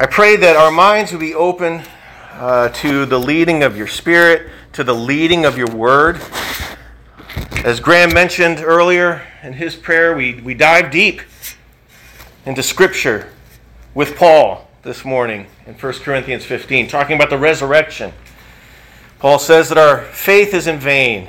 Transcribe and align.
I 0.00 0.06
pray 0.06 0.34
that 0.36 0.56
our 0.56 0.70
minds 0.70 1.12
would 1.12 1.20
be 1.20 1.34
open 1.34 1.82
uh, 2.32 2.70
to 2.70 3.04
the 3.04 3.20
leading 3.20 3.62
of 3.62 3.76
your 3.76 3.86
Spirit, 3.86 4.50
to 4.72 4.82
the 4.82 4.94
leading 4.94 5.44
of 5.44 5.58
your 5.58 5.66
Word. 5.66 6.22
As 7.66 7.80
Graham 7.80 8.14
mentioned 8.14 8.60
earlier 8.60 9.20
in 9.42 9.52
his 9.52 9.76
prayer, 9.76 10.16
we, 10.16 10.40
we 10.40 10.54
dive 10.54 10.90
deep 10.90 11.20
into 12.46 12.62
Scripture 12.62 13.30
with 13.92 14.16
Paul 14.16 14.70
this 14.84 15.04
morning 15.04 15.46
in 15.66 15.74
1 15.74 15.92
Corinthians 15.98 16.46
15, 16.46 16.88
talking 16.88 17.16
about 17.16 17.28
the 17.28 17.36
resurrection. 17.36 18.14
Paul 19.18 19.38
says 19.38 19.68
that 19.68 19.76
our 19.76 20.00
faith 20.00 20.54
is 20.54 20.66
in 20.66 20.78
vain 20.78 21.28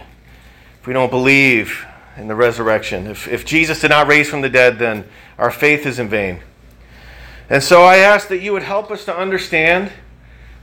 if 0.79 0.87
we 0.87 0.93
don't 0.93 1.11
believe 1.11 1.85
in 2.15 2.29
the 2.29 2.35
resurrection. 2.35 3.07
If, 3.07 3.27
if 3.27 3.43
Jesus 3.43 3.81
did 3.81 3.89
not 3.89 4.07
raise 4.07 4.29
from 4.29 4.39
the 4.39 4.49
dead, 4.49 4.79
then 4.79 5.03
our 5.37 5.51
faith 5.51 5.85
is 5.85 5.99
in 5.99 6.07
vain. 6.07 6.39
And 7.51 7.61
so 7.61 7.83
I 7.83 7.97
ask 7.97 8.29
that 8.29 8.37
you 8.37 8.53
would 8.53 8.63
help 8.63 8.91
us 8.91 9.03
to 9.03 9.13
understand, 9.13 9.91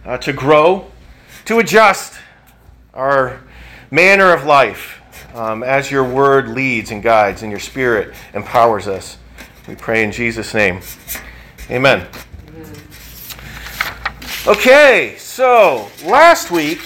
uh, 0.06 0.16
to 0.16 0.32
grow, 0.32 0.86
to 1.44 1.58
adjust 1.58 2.18
our 2.94 3.42
manner 3.90 4.32
of 4.32 4.46
life 4.46 5.02
um, 5.34 5.62
as 5.62 5.90
your 5.90 6.02
word 6.02 6.48
leads 6.48 6.90
and 6.90 7.02
guides 7.02 7.42
and 7.42 7.50
your 7.50 7.60
spirit 7.60 8.14
empowers 8.32 8.88
us. 8.88 9.18
We 9.68 9.74
pray 9.74 10.02
in 10.02 10.10
Jesus' 10.10 10.54
name. 10.54 10.80
Amen. 11.70 12.06
Okay, 14.46 15.16
so 15.18 15.90
last 16.06 16.50
week, 16.50 16.80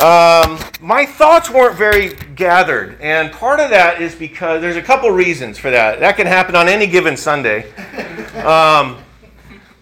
um, 0.00 0.58
my 0.80 1.06
thoughts 1.06 1.48
weren't 1.50 1.76
very 1.76 2.14
gathered, 2.34 3.00
and 3.00 3.30
part 3.30 3.60
of 3.60 3.70
that 3.70 4.02
is 4.02 4.14
because 4.14 4.60
there's 4.60 4.76
a 4.76 4.82
couple 4.82 5.08
reasons 5.10 5.56
for 5.56 5.70
that. 5.70 6.00
That 6.00 6.16
can 6.16 6.26
happen 6.26 6.56
on 6.56 6.68
any 6.68 6.86
given 6.88 7.16
Sunday. 7.16 7.70
Um, 8.42 8.98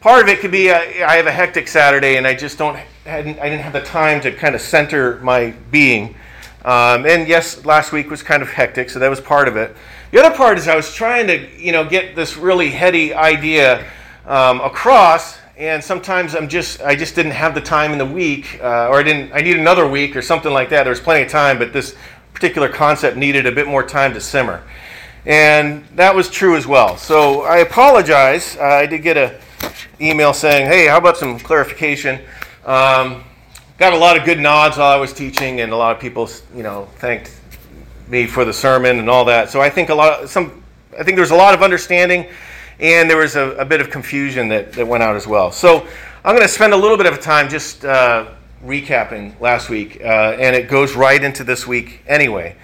part 0.00 0.22
of 0.22 0.28
it 0.28 0.40
could 0.40 0.50
be 0.50 0.70
uh, 0.70 0.76
I 0.76 1.16
have 1.16 1.26
a 1.26 1.32
hectic 1.32 1.66
Saturday, 1.66 2.16
and 2.16 2.26
I 2.26 2.34
just 2.34 2.58
don't 2.58 2.76
hadn't, 3.06 3.38
I 3.38 3.48
didn't 3.48 3.62
have 3.62 3.72
the 3.72 3.80
time 3.80 4.20
to 4.20 4.32
kind 4.32 4.54
of 4.54 4.60
center 4.60 5.18
my 5.22 5.54
being. 5.70 6.14
Um, 6.64 7.06
and 7.06 7.26
yes, 7.26 7.64
last 7.64 7.90
week 7.90 8.10
was 8.10 8.22
kind 8.22 8.42
of 8.42 8.50
hectic, 8.50 8.90
so 8.90 8.98
that 8.98 9.08
was 9.08 9.20
part 9.20 9.48
of 9.48 9.56
it. 9.56 9.74
The 10.10 10.22
other 10.22 10.36
part 10.36 10.58
is 10.58 10.68
I 10.68 10.76
was 10.76 10.92
trying 10.94 11.26
to 11.28 11.48
you 11.58 11.72
know 11.72 11.88
get 11.88 12.14
this 12.14 12.36
really 12.36 12.70
heady 12.70 13.14
idea 13.14 13.90
um, 14.26 14.60
across 14.60 15.38
and 15.62 15.82
sometimes 15.82 16.34
I'm 16.34 16.48
just 16.48 16.82
I 16.82 16.96
just 16.96 17.14
didn't 17.14 17.32
have 17.32 17.54
the 17.54 17.60
time 17.60 17.92
in 17.92 17.98
the 17.98 18.06
week, 18.06 18.58
uh, 18.60 18.88
or 18.88 18.98
I 18.98 19.02
didn't 19.04 19.32
I 19.32 19.42
need 19.42 19.56
another 19.56 19.86
week 19.86 20.16
or 20.16 20.22
something 20.22 20.52
like 20.52 20.70
that. 20.70 20.82
There 20.82 20.90
was 20.90 21.00
plenty 21.00 21.24
of 21.24 21.30
time, 21.30 21.56
but 21.58 21.72
this 21.72 21.94
particular 22.34 22.68
concept 22.68 23.16
needed 23.16 23.46
a 23.46 23.52
bit 23.52 23.68
more 23.68 23.84
time 23.84 24.12
to 24.14 24.20
simmer, 24.20 24.64
and 25.24 25.84
that 25.94 26.16
was 26.16 26.28
true 26.28 26.56
as 26.56 26.66
well. 26.66 26.96
So 26.96 27.42
I 27.42 27.58
apologize. 27.58 28.56
Uh, 28.56 28.64
I 28.64 28.86
did 28.86 29.02
get 29.02 29.16
a 29.16 29.38
email 30.00 30.34
saying, 30.34 30.66
"Hey, 30.66 30.88
how 30.88 30.98
about 30.98 31.16
some 31.16 31.38
clarification?" 31.38 32.20
Um, 32.66 33.22
got 33.78 33.92
a 33.92 33.98
lot 33.98 34.16
of 34.16 34.24
good 34.24 34.40
nods 34.40 34.78
while 34.78 34.90
I 34.90 34.96
was 34.96 35.12
teaching, 35.12 35.60
and 35.60 35.70
a 35.70 35.76
lot 35.76 35.94
of 35.94 36.02
people, 36.02 36.28
you 36.56 36.64
know, 36.64 36.88
thanked 36.96 37.38
me 38.08 38.26
for 38.26 38.44
the 38.44 38.52
sermon 38.52 38.98
and 38.98 39.08
all 39.08 39.24
that. 39.26 39.48
So 39.48 39.60
I 39.60 39.70
think 39.70 39.90
a 39.90 39.94
lot 39.94 40.22
of, 40.22 40.28
some 40.28 40.64
I 40.98 41.04
think 41.04 41.16
there's 41.16 41.30
a 41.30 41.36
lot 41.36 41.54
of 41.54 41.62
understanding 41.62 42.26
and 42.82 43.08
there 43.08 43.16
was 43.16 43.36
a, 43.36 43.50
a, 43.52 43.64
bit 43.64 43.80
of 43.80 43.90
confusion 43.90 44.48
that, 44.48 44.72
that 44.72 44.86
went 44.86 45.04
out 45.04 45.14
as 45.14 45.24
well. 45.24 45.52
So 45.52 45.86
I'm 46.24 46.34
going 46.34 46.46
to 46.46 46.52
spend 46.52 46.74
a 46.74 46.76
little 46.76 46.96
bit 46.96 47.06
of 47.06 47.20
time 47.20 47.48
just 47.48 47.84
uh, 47.84 48.32
recapping 48.64 49.40
last 49.40 49.70
week, 49.70 50.00
uh, 50.00 50.36
and 50.38 50.56
it 50.56 50.68
goes 50.68 50.96
right 50.96 51.22
into 51.22 51.44
this 51.44 51.64
week 51.64 52.00
anyway. 52.08 52.56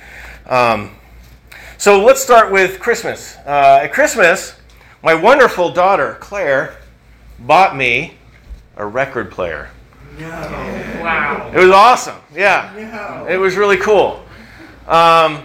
Um, 0.47 0.91
so 1.79 2.05
let's 2.05 2.21
start 2.21 2.51
with 2.51 2.81
Christmas. 2.81 3.37
Uh, 3.47 3.81
at 3.85 3.93
Christmas, 3.93 4.59
my 5.05 5.15
wonderful 5.15 5.73
daughter, 5.73 6.17
Claire, 6.19 6.77
bought 7.39 7.77
me 7.77 8.15
a 8.77 8.85
record 8.85 9.31
player. 9.31 9.71
No. 10.19 10.27
Wow. 11.01 11.53
It 11.55 11.59
was 11.59 11.71
awesome. 11.71 12.17
Yeah. 12.35 12.73
No. 12.77 13.33
It 13.33 13.37
was 13.37 13.55
really 13.55 13.77
cool. 13.77 14.25
Um, 14.89 15.45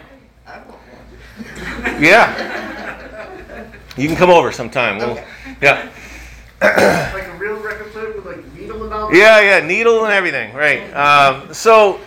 yeah. 2.00 2.70
You 3.98 4.08
can 4.08 4.18
come 4.18 4.30
over 4.30 4.52
sometime. 4.52 4.98
We'll, 4.98 5.12
okay. 5.12 5.26
Yeah. 5.62 5.90
like 7.14 7.28
a 7.28 7.38
real 7.38 7.60
record 7.60 7.92
player 7.92 8.14
with 8.14 8.26
like 8.26 8.54
needle 8.54 8.84
and 8.84 8.94
all. 8.94 9.14
Yeah, 9.14 9.42
yeah, 9.42 9.66
needle 9.66 10.06
and 10.06 10.14
everything, 10.14 10.54
right? 10.54 10.92
Um, 10.94 11.54
so, 11.54 12.00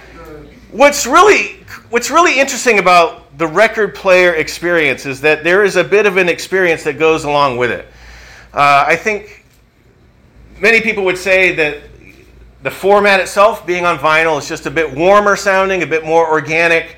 what's 0.73 1.07
really 1.07 1.65
what's 1.91 2.11
really 2.11 2.41
interesting 2.41 2.79
about 2.79 3.39
the 3.39 3.47
record 3.47 3.95
player 3.95 4.35
experience 4.35 5.07
is 5.07 5.21
that 5.21 5.45
there 5.45 5.63
is 5.63 5.77
a 5.77 5.85
bit 5.85 6.07
of 6.07 6.17
an 6.17 6.29
experience 6.29 6.83
that 6.85 6.99
goes 6.99 7.25
along 7.25 7.59
with 7.59 7.71
it. 7.71 7.87
Uh, 8.53 8.85
I 8.87 8.97
think 8.97 9.45
many 10.59 10.81
people 10.81 11.05
would 11.05 11.19
say 11.19 11.55
that 11.55 11.83
the 12.63 12.71
format 12.71 13.21
itself, 13.21 13.67
being 13.67 13.85
on 13.85 13.99
vinyl, 13.99 14.39
is 14.39 14.49
just 14.49 14.67
a 14.67 14.71
bit 14.71 14.93
warmer 14.93 15.37
sounding, 15.37 15.83
a 15.83 15.87
bit 15.87 16.05
more 16.05 16.29
organic. 16.29 16.97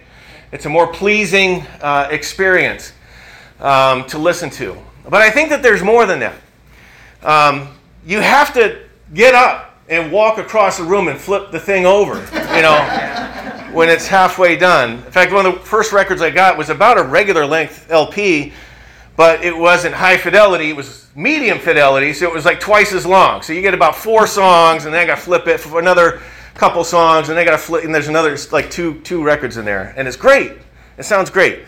It's 0.53 0.65
a 0.65 0.71
more 0.71 0.87
pleasing 0.87 1.62
uh, 1.82 2.09
experience 2.10 2.93
um, 3.61 4.05
to 4.07 4.19
listen 4.19 4.51
to. 4.51 4.77
But 5.05 5.23
I 5.23 5.31
think 5.31 5.49
that 5.51 5.63
there's 5.63 5.83
more 5.83 6.07
than 6.07 6.21
that. 6.21 6.35
Um, 7.23 7.69
you 8.07 8.21
have 8.21 8.53
to 8.55 8.81
get 9.15 9.35
up 9.35 9.77
and 9.89 10.13
walk 10.13 10.39
across 10.39 10.79
the 10.79 10.85
room 10.85 11.09
and 11.09 11.19
flip 11.19 11.51
the 11.51 11.59
thing 11.59 11.87
over, 11.87 12.17
you 12.55 12.63
know, 12.63 13.71
when 13.73 13.89
it's 13.89 14.07
halfway 14.07 14.57
done. 14.57 14.93
In 14.93 15.13
fact, 15.13 15.33
one 15.33 15.47
of 15.47 15.55
the 15.55 15.61
first 15.61 15.93
records 15.93 16.21
I 16.21 16.31
got 16.31 16.59
was 16.59 16.69
about 16.69 16.99
a 16.99 17.03
regular 17.03 17.47
length 17.47 17.91
LP, 17.91 18.53
but 19.17 19.43
it 19.43 19.57
wasn't 19.57 19.95
high 19.95 20.17
fidelity, 20.17 20.71
it 20.71 20.77
was 20.77 21.09
medium 21.15 21.59
fidelity, 21.59 22.13
so 22.13 22.27
it 22.27 22.33
was 22.33 22.45
like 22.45 22.61
twice 22.61 22.93
as 22.93 23.07
long. 23.07 23.43
So 23.43 23.53
you 23.53 23.63
get 23.63 23.75
about 23.75 23.97
four 23.97 24.27
songs, 24.27 24.85
and 24.85 24.95
then 24.95 25.03
I 25.03 25.07
got 25.07 25.17
to 25.17 25.23
flip 25.23 25.47
it 25.49 25.59
for 25.59 25.81
another 25.81 26.21
couple 26.55 26.85
songs, 26.85 27.29
and 27.29 27.37
then 27.37 27.43
I 27.43 27.51
got 27.51 27.57
to 27.57 27.63
flip, 27.63 27.85
and 27.85 27.95
there's 27.95 28.09
another, 28.09 28.37
like 28.53 28.71
two, 28.71 29.01
two 29.01 29.25
records 29.25 29.57
in 29.57 29.65
there. 29.65 29.95
And 29.97 30.07
it's 30.07 30.17
great. 30.17 30.53
It 30.99 31.05
sounds 31.05 31.31
great. 31.31 31.65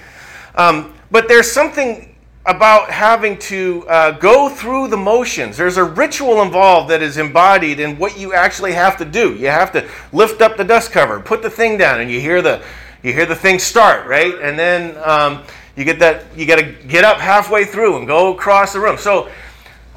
Um, 0.54 0.94
but 1.10 1.28
there's 1.28 1.50
something 1.50 2.14
about 2.46 2.90
having 2.90 3.38
to 3.38 3.84
uh, 3.88 4.12
go 4.12 4.48
through 4.48 4.88
the 4.88 4.96
motions. 4.96 5.56
There's 5.56 5.76
a 5.76 5.84
ritual 5.84 6.42
involved 6.42 6.90
that 6.90 7.02
is 7.02 7.18
embodied 7.18 7.80
in 7.80 7.98
what 7.98 8.18
you 8.18 8.32
actually 8.32 8.72
have 8.72 8.96
to 8.96 9.04
do. 9.04 9.34
You 9.34 9.48
have 9.48 9.72
to 9.72 9.88
lift 10.12 10.40
up 10.40 10.56
the 10.56 10.64
dust 10.64 10.90
cover, 10.90 11.20
put 11.20 11.42
the 11.42 11.50
thing 11.50 11.76
down, 11.76 12.00
and 12.00 12.10
you 12.10 12.20
hear 12.20 12.42
the 12.42 12.62
you 13.02 13.12
hear 13.12 13.26
the 13.26 13.36
thing 13.36 13.58
start, 13.58 14.06
right? 14.06 14.34
And 14.42 14.58
then 14.58 14.96
um, 15.04 15.42
you 15.76 15.84
get 15.84 15.98
that 16.00 16.24
you 16.36 16.46
got 16.46 16.56
to 16.56 16.72
get 16.88 17.04
up 17.04 17.18
halfway 17.18 17.64
through 17.64 17.98
and 17.98 18.06
go 18.06 18.34
across 18.34 18.72
the 18.72 18.80
room. 18.80 18.98
So 18.98 19.30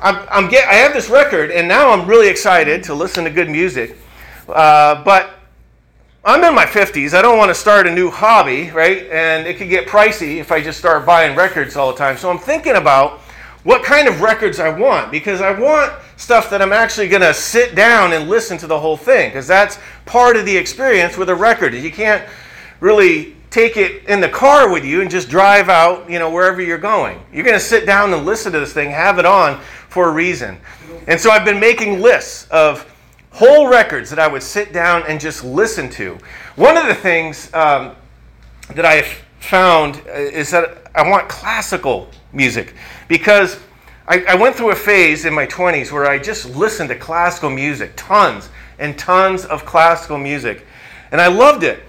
I'm, 0.01 0.27
I'm 0.29 0.49
get, 0.49 0.67
I 0.67 0.73
have 0.75 0.93
this 0.93 1.09
record, 1.09 1.49
and 1.49 1.67
now 1.67 1.89
I'm 1.91 2.07
really 2.07 2.27
excited 2.27 2.83
to 2.83 2.93
listen 2.93 3.23
to 3.23 3.29
good 3.29 3.49
music. 3.49 3.97
Uh, 4.47 5.01
but 5.03 5.39
I'm 6.25 6.41
in 6.45 6.55
my 6.55 6.63
50s. 6.63 7.13
I 7.13 7.21
don't 7.21 7.37
want 7.37 7.49
to 7.49 7.55
start 7.55 7.85
a 7.85 7.93
new 7.93 8.09
hobby, 8.09 8.71
right? 8.71 9.09
And 9.11 9.45
it 9.45 9.57
could 9.57 9.67
get 9.67 9.89
pricey 9.89 10.37
if 10.37 10.53
I 10.53 10.61
just 10.61 10.79
start 10.79 11.05
buying 11.05 11.35
records 11.35 11.75
all 11.75 11.91
the 11.91 11.97
time. 11.97 12.15
So 12.15 12.29
I'm 12.29 12.37
thinking 12.37 12.77
about 12.77 13.19
what 13.63 13.83
kind 13.83 14.07
of 14.07 14.21
records 14.21 14.57
I 14.57 14.69
want 14.69 15.11
because 15.11 15.41
I 15.41 15.51
want 15.51 15.91
stuff 16.15 16.49
that 16.49 16.61
I'm 16.61 16.71
actually 16.71 17.09
going 17.09 17.23
to 17.23 17.33
sit 17.33 17.75
down 17.75 18.13
and 18.13 18.29
listen 18.29 18.57
to 18.59 18.67
the 18.67 18.79
whole 18.79 18.95
thing 18.95 19.31
because 19.31 19.47
that's 19.47 19.79
part 20.05 20.37
of 20.37 20.45
the 20.45 20.55
experience 20.55 21.17
with 21.17 21.27
a 21.27 21.35
record. 21.35 21.73
You 21.73 21.91
can't 21.91 22.25
really 22.79 23.35
take 23.49 23.75
it 23.75 24.05
in 24.05 24.21
the 24.21 24.29
car 24.29 24.71
with 24.71 24.85
you 24.85 25.01
and 25.01 25.11
just 25.11 25.27
drive 25.27 25.67
out, 25.67 26.09
you 26.09 26.19
know, 26.19 26.29
wherever 26.31 26.61
you're 26.61 26.77
going. 26.77 27.19
You're 27.33 27.43
going 27.43 27.59
to 27.59 27.59
sit 27.59 27.85
down 27.85 28.13
and 28.13 28.25
listen 28.25 28.53
to 28.53 28.61
this 28.61 28.71
thing, 28.71 28.91
have 28.91 29.19
it 29.19 29.25
on 29.25 29.59
for 29.89 30.07
a 30.07 30.11
reason. 30.13 30.57
And 31.05 31.19
so 31.19 31.31
I've 31.31 31.43
been 31.43 31.59
making 31.59 31.99
lists 31.99 32.47
of 32.49 32.89
whole 33.33 33.67
records 33.67 34.09
that 34.11 34.19
I 34.19 34.27
would 34.27 34.43
sit 34.43 34.71
down 34.71 35.03
and 35.07 35.19
just 35.19 35.43
listen 35.43 35.89
to. 35.91 36.17
One 36.55 36.77
of 36.77 36.87
the 36.87 36.95
things 36.95 37.51
um, 37.53 37.95
that 38.75 38.85
I 38.85 39.01
found 39.39 39.97
uh, 40.07 40.11
is 40.13 40.51
that 40.51 40.83
I 40.95 41.07
want 41.09 41.27
classical 41.27 42.09
music 42.31 42.75
because 43.07 43.59
I, 44.07 44.23
I, 44.29 44.35
went 44.35 44.55
through 44.55 44.71
a 44.71 44.75
phase 44.75 45.25
in 45.25 45.33
my 45.33 45.47
20s 45.47 45.91
where 45.91 46.05
I 46.05 46.19
just 46.19 46.55
listened 46.55 46.89
to 46.89 46.95
classical 46.95 47.49
music, 47.49 47.93
tons 47.95 48.49
and 48.79 48.97
tons 48.97 49.45
of 49.45 49.65
classical 49.65 50.17
music, 50.17 50.65
and 51.11 51.19
I 51.19 51.27
loved 51.27 51.63
it. 51.63 51.83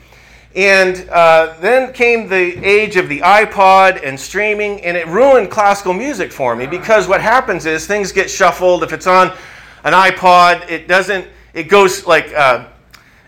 And 0.56 1.08
uh, 1.10 1.56
then 1.60 1.92
came 1.92 2.28
the 2.28 2.64
age 2.64 2.96
of 2.96 3.08
the 3.08 3.20
iPod 3.20 4.04
and 4.04 4.18
streaming, 4.18 4.80
and 4.82 4.96
it 4.96 5.06
ruined 5.08 5.50
classical 5.50 5.92
music 5.92 6.32
for 6.32 6.54
me 6.54 6.66
because 6.66 7.08
what 7.08 7.20
happens 7.20 7.66
is 7.66 7.86
things 7.86 8.12
get 8.12 8.30
shuffled. 8.30 8.84
If 8.84 8.92
it's 8.92 9.08
on 9.08 9.36
an 9.84 9.92
iPod, 9.92 10.68
it 10.70 10.88
doesn't, 10.88 11.28
it 11.52 11.64
goes 11.64 12.06
like 12.06 12.32
uh, 12.34 12.66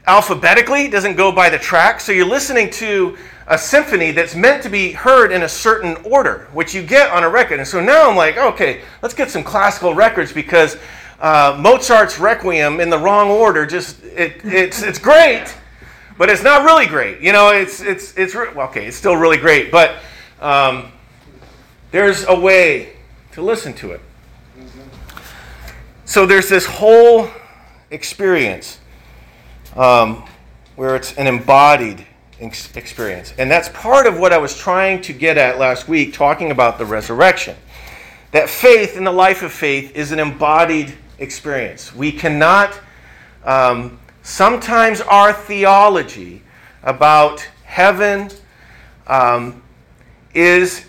alphabetically, 0.06 0.88
doesn't 0.88 1.16
go 1.16 1.30
by 1.30 1.50
the 1.50 1.58
track. 1.58 2.00
So 2.00 2.12
you're 2.12 2.26
listening 2.26 2.70
to 2.70 3.16
a 3.46 3.56
symphony 3.56 4.10
that's 4.10 4.34
meant 4.34 4.62
to 4.62 4.68
be 4.68 4.92
heard 4.92 5.30
in 5.30 5.42
a 5.42 5.48
certain 5.48 5.96
order, 6.04 6.48
which 6.52 6.74
you 6.74 6.82
get 6.82 7.10
on 7.12 7.22
a 7.22 7.28
record. 7.28 7.58
And 7.58 7.68
so 7.68 7.80
now 7.80 8.10
I'm 8.10 8.16
like, 8.16 8.36
okay, 8.36 8.82
let's 9.02 9.14
get 9.14 9.30
some 9.30 9.44
classical 9.44 9.94
records 9.94 10.32
because 10.32 10.76
uh, 11.20 11.56
Mozart's 11.60 12.18
Requiem 12.18 12.80
in 12.80 12.90
the 12.90 12.98
wrong 12.98 13.30
order 13.30 13.64
just, 13.64 14.02
it, 14.02 14.40
it's, 14.44 14.82
it's 14.82 14.98
great, 14.98 15.54
but 16.18 16.28
it's 16.28 16.42
not 16.42 16.64
really 16.64 16.86
great. 16.86 17.20
You 17.20 17.32
know, 17.32 17.50
it's, 17.50 17.80
it's, 17.80 18.16
it's, 18.16 18.34
well, 18.34 18.68
okay, 18.68 18.86
it's 18.86 18.96
still 18.96 19.16
really 19.16 19.38
great, 19.38 19.70
but 19.70 19.96
um, 20.40 20.90
there's 21.90 22.26
a 22.26 22.38
way 22.38 22.94
to 23.32 23.42
listen 23.42 23.74
to 23.74 23.92
it. 23.92 24.00
So 26.06 26.24
there's 26.24 26.48
this 26.48 26.64
whole 26.64 27.28
experience 27.90 28.78
um, 29.74 30.24
where 30.76 30.94
it's 30.94 31.12
an 31.16 31.26
embodied 31.26 32.06
ex- 32.40 32.74
experience. 32.76 33.34
And 33.38 33.50
that's 33.50 33.68
part 33.70 34.06
of 34.06 34.16
what 34.18 34.32
I 34.32 34.38
was 34.38 34.56
trying 34.56 35.02
to 35.02 35.12
get 35.12 35.36
at 35.36 35.58
last 35.58 35.88
week, 35.88 36.12
talking 36.14 36.52
about 36.52 36.78
the 36.78 36.86
resurrection. 36.86 37.56
That 38.30 38.48
faith 38.48 38.96
in 38.96 39.02
the 39.02 39.12
life 39.12 39.42
of 39.42 39.52
faith 39.52 39.96
is 39.96 40.12
an 40.12 40.20
embodied 40.20 40.94
experience. 41.18 41.92
We 41.92 42.12
cannot, 42.12 42.78
um, 43.44 43.98
sometimes 44.22 45.00
our 45.00 45.32
theology 45.32 46.42
about 46.84 47.40
heaven 47.64 48.30
um, 49.08 49.60
is 50.34 50.86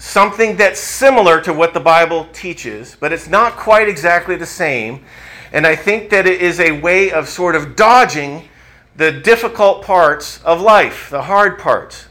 something 0.00 0.56
that's 0.56 0.80
similar 0.80 1.42
to 1.42 1.52
what 1.52 1.74
the 1.74 1.80
Bible 1.80 2.26
teaches, 2.32 2.96
but 2.98 3.12
it's 3.12 3.28
not 3.28 3.52
quite 3.52 3.86
exactly 3.86 4.34
the 4.34 4.46
same. 4.46 5.04
And 5.52 5.66
I 5.66 5.76
think 5.76 6.08
that 6.10 6.26
it 6.26 6.40
is 6.40 6.58
a 6.58 6.72
way 6.80 7.12
of 7.12 7.28
sort 7.28 7.54
of 7.54 7.76
dodging 7.76 8.48
the 8.96 9.12
difficult 9.12 9.84
parts 9.84 10.42
of 10.42 10.60
life, 10.60 11.10
the 11.10 11.22
hard 11.22 11.58
parts, 11.58 12.06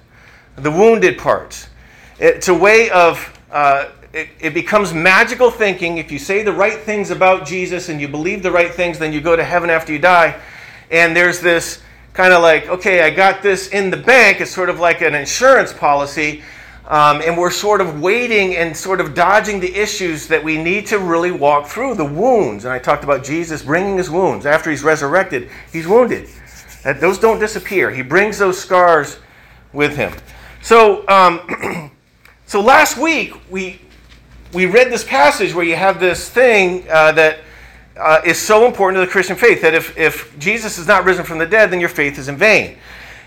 the 0.55 0.69
wounded 0.69 1.17
parts. 1.17 1.67
It's 2.19 2.47
a 2.47 2.53
way 2.53 2.91
of, 2.91 3.39
uh, 3.51 3.89
it, 4.13 4.29
it, 4.39 4.53
becomes 4.53 4.93
magical 4.93 5.49
thinking. 5.49 5.97
If 5.97 6.11
you 6.11 6.19
say 6.19 6.43
the 6.43 6.53
right 6.53 6.79
things 6.79 7.09
about 7.09 7.45
Jesus 7.45 7.89
and 7.89 7.99
you 7.99 8.07
believe 8.07 8.43
the 8.43 8.51
right 8.51 8.73
things, 8.73 8.99
then 8.99 9.13
you 9.13 9.21
go 9.21 9.35
to 9.35 9.43
heaven 9.43 9.69
after 9.69 9.91
you 9.91 9.99
die. 9.99 10.39
And 10.91 11.15
there's 11.15 11.39
this 11.39 11.81
kind 12.13 12.33
of 12.33 12.43
like, 12.43 12.67
okay, 12.67 13.01
I 13.01 13.09
got 13.09 13.41
this 13.41 13.69
in 13.69 13.89
the 13.89 13.97
bank. 13.97 14.41
It's 14.41 14.51
sort 14.51 14.69
of 14.69 14.79
like 14.79 15.01
an 15.01 15.15
insurance 15.15 15.73
policy. 15.73 16.43
Um, 16.89 17.21
and 17.21 17.37
we're 17.37 17.51
sort 17.51 17.81
of 17.81 18.01
waiting 18.01 18.55
and 18.55 18.75
sort 18.75 18.99
of 18.99 19.13
dodging 19.13 19.59
the 19.59 19.73
issues 19.75 20.27
that 20.27 20.43
we 20.43 20.61
need 20.61 20.87
to 20.87 20.97
really 20.97 21.31
walk 21.31 21.67
through 21.67 21.93
the 21.93 22.05
wounds. 22.05 22.65
And 22.65 22.73
I 22.73 22.79
talked 22.79 23.03
about 23.03 23.23
Jesus 23.23 23.61
bringing 23.61 23.97
his 23.97 24.09
wounds. 24.09 24.47
After 24.47 24.71
he's 24.71 24.81
resurrected, 24.81 25.51
he's 25.71 25.87
wounded. 25.87 26.27
That 26.83 26.99
those 26.99 27.19
don't 27.19 27.37
disappear. 27.37 27.91
He 27.91 28.01
brings 28.01 28.39
those 28.39 28.59
scars 28.59 29.19
with 29.71 29.95
him. 29.95 30.13
So, 30.63 31.07
um, 31.07 31.91
so 32.47 32.59
last 32.59 32.97
week 32.97 33.35
we 33.51 33.79
we 34.51 34.65
read 34.65 34.91
this 34.91 35.03
passage 35.03 35.53
where 35.53 35.65
you 35.65 35.75
have 35.75 35.99
this 35.99 36.27
thing 36.27 36.87
uh, 36.89 37.11
that 37.11 37.39
uh, 37.97 38.21
is 38.25 38.39
so 38.39 38.65
important 38.65 38.99
to 38.99 39.05
the 39.05 39.11
Christian 39.11 39.35
faith 39.35 39.61
that 39.61 39.75
if 39.75 39.95
if 39.95 40.37
Jesus 40.39 40.79
is 40.79 40.87
not 40.87 41.05
risen 41.05 41.23
from 41.23 41.37
the 41.37 41.45
dead, 41.45 41.69
then 41.69 41.79
your 41.79 41.89
faith 41.89 42.17
is 42.17 42.29
in 42.29 42.35
vain. 42.35 42.79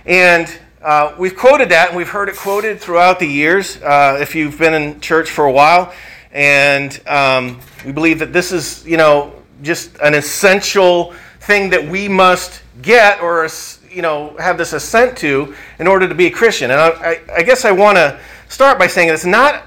And 0.04 0.52
uh, 0.82 1.14
we've 1.16 1.36
quoted 1.36 1.68
that, 1.68 1.88
and 1.88 1.96
we've 1.96 2.08
heard 2.08 2.28
it 2.28 2.36
quoted 2.36 2.80
throughout 2.80 3.20
the 3.20 3.26
years. 3.26 3.80
Uh, 3.80 4.18
if 4.20 4.34
you've 4.34 4.58
been 4.58 4.74
in 4.74 5.00
church 5.00 5.30
for 5.30 5.44
a 5.44 5.52
while, 5.52 5.94
and 6.32 7.00
um, 7.06 7.60
we 7.86 7.92
believe 7.92 8.18
that 8.18 8.32
this 8.32 8.50
is, 8.50 8.84
you 8.84 8.96
know, 8.96 9.32
just 9.62 9.96
an 10.02 10.14
essential 10.14 11.14
thing 11.38 11.70
that 11.70 11.86
we 11.86 12.08
must 12.08 12.62
get 12.82 13.20
or 13.20 13.48
you 13.90 14.02
know 14.02 14.34
have 14.38 14.58
this 14.58 14.72
assent 14.72 15.16
to 15.18 15.54
in 15.78 15.86
order 15.86 16.08
to 16.08 16.16
be 16.16 16.26
a 16.26 16.30
Christian. 16.30 16.72
And 16.72 16.80
I, 16.80 17.20
I, 17.32 17.42
guess 17.42 17.64
I 17.64 17.70
want 17.70 17.96
to 17.96 18.18
start 18.48 18.76
by 18.76 18.88
saying 18.88 19.08
it's 19.08 19.24
not 19.24 19.62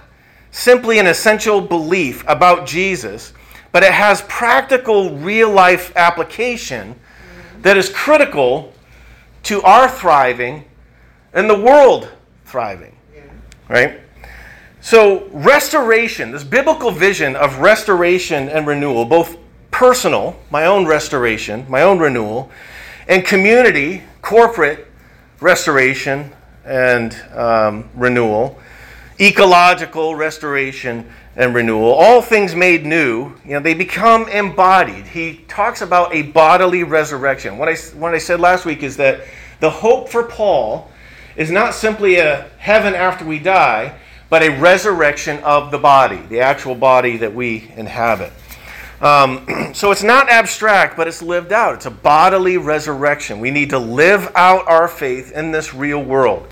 simply 0.51 0.99
an 0.99 1.07
essential 1.07 1.61
belief 1.61 2.25
about 2.27 2.65
Jesus, 2.65 3.31
but 3.71 3.83
it 3.83 3.93
has 3.93 4.21
practical 4.23 5.15
real 5.15 5.49
life 5.49 5.95
application 5.95 6.95
that 7.61 7.77
is 7.77 7.87
critical 7.89 8.73
to 9.43 9.61
our 9.61 9.87
thriving 9.87 10.65
and 11.35 11.49
the 11.49 11.59
world 11.59 12.09
thriving. 12.45 12.95
Right? 13.69 13.99
So, 14.81 15.27
restoration, 15.29 16.31
this 16.31 16.43
biblical 16.43 16.91
vision 16.91 17.35
of 17.35 17.59
restoration 17.59 18.49
and 18.49 18.65
renewal, 18.65 19.05
both 19.05 19.37
personal, 19.71 20.39
my 20.49 20.65
own 20.65 20.85
restoration, 20.85 21.65
my 21.67 21.81
own 21.81 21.99
renewal, 21.99 22.49
and 23.07 23.25
community, 23.25 24.03
corporate 24.21 24.87
restoration 25.41 26.31
and 26.63 27.13
um, 27.33 27.89
renewal, 27.95 28.57
ecological 29.19 30.15
restoration 30.15 31.09
and 31.35 31.53
renewal, 31.53 31.91
all 31.91 32.21
things 32.21 32.55
made 32.55 32.85
new, 32.85 33.33
you 33.43 33.51
know, 33.51 33.59
they 33.59 33.73
become 33.73 34.27
embodied. 34.29 35.05
He 35.07 35.43
talks 35.47 35.81
about 35.81 36.13
a 36.13 36.21
bodily 36.21 36.83
resurrection. 36.83 37.57
What 37.57 37.67
I, 37.67 37.75
what 37.97 38.13
I 38.13 38.19
said 38.19 38.39
last 38.39 38.65
week 38.65 38.83
is 38.83 38.97
that 38.97 39.21
the 39.59 39.69
hope 39.69 40.09
for 40.09 40.23
Paul 40.23 40.89
is 41.35 41.51
not 41.51 41.73
simply 41.73 42.17
a 42.17 42.49
heaven 42.57 42.93
after 42.93 43.25
we 43.25 43.39
die, 43.39 43.97
but 44.29 44.41
a 44.41 44.49
resurrection 44.59 45.39
of 45.43 45.71
the 45.71 45.77
body, 45.77 46.17
the 46.29 46.39
actual 46.39 46.75
body 46.75 47.17
that 47.17 47.33
we 47.33 47.71
inhabit. 47.75 48.31
Um, 49.01 49.71
so 49.73 49.91
it's 49.91 50.03
not 50.03 50.29
abstract, 50.29 50.97
but 50.97 51.07
it's 51.07 51.21
lived 51.21 51.51
out. 51.51 51.75
It's 51.75 51.85
a 51.85 51.91
bodily 51.91 52.57
resurrection. 52.57 53.39
We 53.39 53.51
need 53.51 53.69
to 53.71 53.79
live 53.79 54.31
out 54.35 54.67
our 54.67 54.87
faith 54.87 55.31
in 55.31 55.51
this 55.51 55.73
real 55.73 56.03
world. 56.03 56.47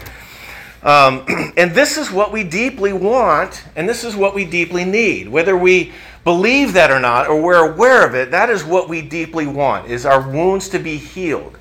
Um, 0.84 1.26
and 1.58 1.72
this 1.72 1.98
is 1.98 2.12
what 2.12 2.32
we 2.32 2.44
deeply 2.44 2.94
want, 2.94 3.64
and 3.76 3.88
this 3.88 4.04
is 4.04 4.16
what 4.16 4.36
we 4.36 4.46
deeply 4.46 4.86
need. 4.86 5.30
Whether 5.30 5.58
we 5.58 5.94
believe 6.24 6.74
that 6.74 6.92
or 6.92 7.00
not, 7.00 7.28
or 7.28 7.42
we're 7.42 7.74
aware 7.74 8.06
of 8.06 8.16
it, 8.16 8.32
that 8.32 8.50
is 8.50 8.64
what 8.64 8.88
we 8.88 9.02
deeply 9.02 9.48
want, 9.48 9.90
is 9.90 10.06
our 10.06 10.30
wounds 10.30 10.70
to 10.70 10.80
be 10.80 10.98
healed. 10.98 11.58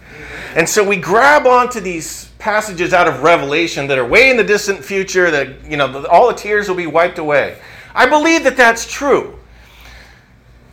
And 0.55 0.69
so 0.69 0.87
we 0.87 0.97
grab 0.97 1.47
onto 1.47 1.81
these 1.81 2.32
passages 2.43 2.93
out 2.93 3.07
of 3.07 3.23
Revelation 3.23 3.87
that 3.87 3.99
are 3.99 4.05
way 4.05 4.29
in 4.29 4.37
the 4.37 4.43
distant 4.43 4.85
future, 4.85 5.31
that, 5.31 5.65
you 5.65 5.77
know, 5.77 6.05
all 6.07 6.27
the 6.27 6.35
tears 6.35 6.69
will 6.69 6.75
be 6.75 6.89
wiped 6.89 7.19
away. 7.19 7.57
I 7.95 8.09
believe 8.09 8.43
that 8.43 8.57
that's 8.57 8.85
true. 8.91 9.39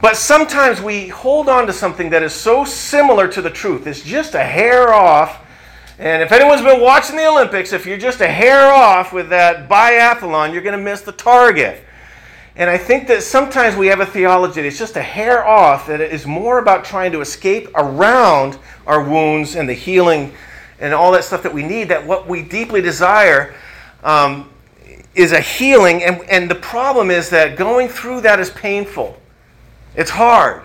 But 0.02 0.18
sometimes 0.18 0.82
we 0.82 1.10
hold 1.10 1.48
on 1.48 1.68
to 1.68 1.74
something 1.74 2.10
that 2.10 2.24
is 2.24 2.34
so 2.34 2.66
similar 2.66 3.28
to 3.28 3.40
the 3.44 3.52
truth. 3.52 3.86
It's 3.86 4.02
just 4.02 4.34
a 4.34 4.44
hair 4.44 4.92
off. 4.92 5.46
And 6.00 6.24
if 6.24 6.32
anyone's 6.32 6.64
been 6.64 6.82
watching 6.82 7.18
the 7.18 7.28
Olympics, 7.28 7.72
if 7.72 7.86
you're 7.86 8.00
just 8.00 8.22
a 8.22 8.28
hair 8.28 8.74
off 8.74 9.14
with 9.14 9.30
that 9.30 9.70
biathlon, 9.70 10.54
you're 10.54 10.64
going 10.64 10.78
to 10.78 10.84
miss 10.84 11.02
the 11.02 11.12
target. 11.12 11.84
And 12.56 12.68
I 12.68 12.80
think 12.80 13.08
that 13.10 13.22
sometimes 13.22 13.76
we 13.76 13.86
have 13.88 14.00
a 14.00 14.08
theology 14.08 14.64
that's 14.64 14.80
just 14.80 14.96
a 14.96 15.04
hair 15.04 15.46
off, 15.46 15.86
that 15.86 16.02
is 16.02 16.26
more 16.26 16.58
about 16.58 16.84
trying 16.84 17.12
to 17.12 17.22
escape 17.22 17.70
around 17.76 18.58
our 18.88 19.04
wounds 19.04 19.56
and 19.56 19.70
the 19.70 19.74
healing 19.74 20.34
and 20.80 20.94
all 20.94 21.12
that 21.12 21.24
stuff 21.24 21.44
that 21.44 21.54
we 21.54 21.64
need, 21.64 21.90
that 21.90 22.06
what 22.06 22.28
we 22.28 22.42
deeply 22.42 22.82
desire 22.82 23.54
um, 24.04 24.50
is 25.16 25.32
a 25.32 25.42
healing. 25.42 26.04
And, 26.04 26.22
and 26.30 26.50
the 26.50 26.56
problem 26.56 27.12
is 27.12 27.30
that 27.32 27.58
going 27.58 27.90
through 27.90 28.22
that 28.22 28.40
is 28.40 28.50
painful. 28.50 29.18
It's 29.96 30.12
hard. 30.12 30.64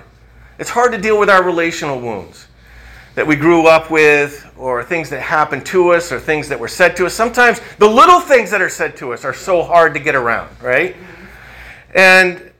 It's 0.59 0.71
hard 0.71 0.93
to 0.93 0.99
deal 0.99 1.19
with 1.19 1.29
our 1.29 1.43
relational 1.43 2.01
wounds 2.01 2.47
that 3.15 3.27
we 3.27 3.37
grew 3.37 3.67
up 3.69 3.91
with, 3.91 4.45
or 4.57 4.83
things 4.83 5.09
that 5.11 5.21
happened 5.21 5.65
to 5.67 5.91
us, 5.91 6.11
or 6.11 6.19
things 6.19 6.49
that 6.49 6.59
were 6.59 6.69
said 6.69 6.97
to 6.97 7.07
us. 7.07 7.15
Sometimes 7.15 7.61
the 7.79 7.87
little 7.87 8.21
things 8.21 8.51
that 8.51 8.61
are 8.61 8.69
said 8.69 8.97
to 8.97 9.13
us 9.13 9.25
are 9.25 9.33
so 9.33 9.63
hard 9.63 9.95
to 9.95 10.01
get 10.01 10.17
around, 10.17 10.51
right? 10.61 10.97
And 11.95 12.51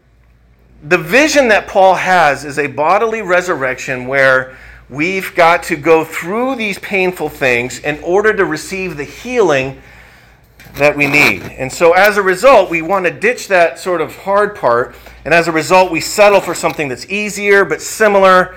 the 0.85 0.99
vision 0.99 1.49
that 1.49 1.67
Paul 1.67 1.95
has 1.95 2.45
is 2.45 2.59
a 2.59 2.69
bodily 2.69 3.21
resurrection 3.23 4.07
where 4.07 4.57
we've 4.89 5.35
got 5.35 5.63
to 5.65 5.77
go 5.77 6.05
through 6.05 6.57
these 6.57 6.79
painful 6.79 7.29
things 7.29 7.79
in 7.81 8.03
order 8.03 8.35
to 8.35 8.45
receive 8.45 8.97
the 8.97 9.05
healing 9.05 9.81
that 10.75 10.97
we 10.97 11.07
need. 11.07 11.43
And 11.43 11.73
so, 11.73 11.93
as 11.93 12.17
a 12.17 12.23
result, 12.23 12.71
we 12.71 12.83
want 12.83 13.07
to 13.07 13.11
ditch 13.11 13.49
that 13.49 13.79
sort 13.79 14.01
of 14.01 14.17
hard 14.17 14.57
part. 14.57 14.95
And 15.25 15.33
as 15.33 15.49
a 15.49 15.53
result, 15.53 15.93
we 15.93 16.01
settle 16.01 16.41
for 16.41 16.55
something 16.55 16.89
that's 16.89 17.09
easier 17.09 17.65
but 17.65 17.81
similar 17.81 18.57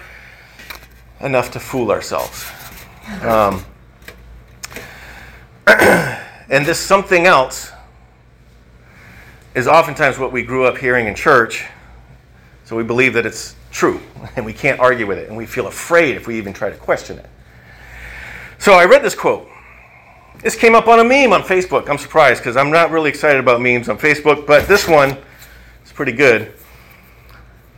enough 1.22 1.52
to 1.52 1.60
fool 1.60 1.92
ourselves. 1.92 2.46
Um, 3.22 3.64
and 5.68 6.66
this 6.66 6.80
something 6.80 7.26
else 7.26 7.72
is 9.56 9.68
oftentimes 9.68 10.20
what 10.20 10.32
we 10.32 10.44
grew 10.44 10.66
up 10.66 10.78
hearing 10.78 11.08
in 11.08 11.16
church. 11.16 11.66
So 12.66 12.76
we 12.76 12.84
believe 12.84 13.14
that 13.14 13.26
it's 13.26 13.56
true 13.72 14.02
and 14.36 14.46
we 14.46 14.54
can't 14.54 14.80
argue 14.80 15.08
with 15.08 15.18
it. 15.18 15.28
And 15.28 15.38
we 15.38 15.46
feel 15.46 15.68
afraid 15.68 16.16
if 16.16 16.28
we 16.28 16.38
even 16.38 16.54
try 16.54 16.70
to 16.70 16.78
question 16.78 17.20
it. 17.20 17.30
So 18.60 18.74
I 18.74 18.86
read 18.86 19.04
this 19.04 19.16
quote 19.16 19.50
this 20.42 20.56
came 20.56 20.76
up 20.76 20.88
on 20.88 21.00
a 21.00 21.04
meme 21.04 21.34
on 21.34 21.42
Facebook. 21.42 21.90
I'm 21.90 21.98
surprised 21.98 22.42
because 22.42 22.56
I'm 22.56 22.70
not 22.70 22.92
really 22.92 23.10
excited 23.10 23.40
about 23.40 23.60
memes 23.60 23.90
on 23.90 23.98
Facebook, 23.98 24.46
but 24.46 24.68
this 24.68 24.88
one 24.88 25.18
is 25.84 25.92
pretty 25.92 26.12
good. 26.12 26.54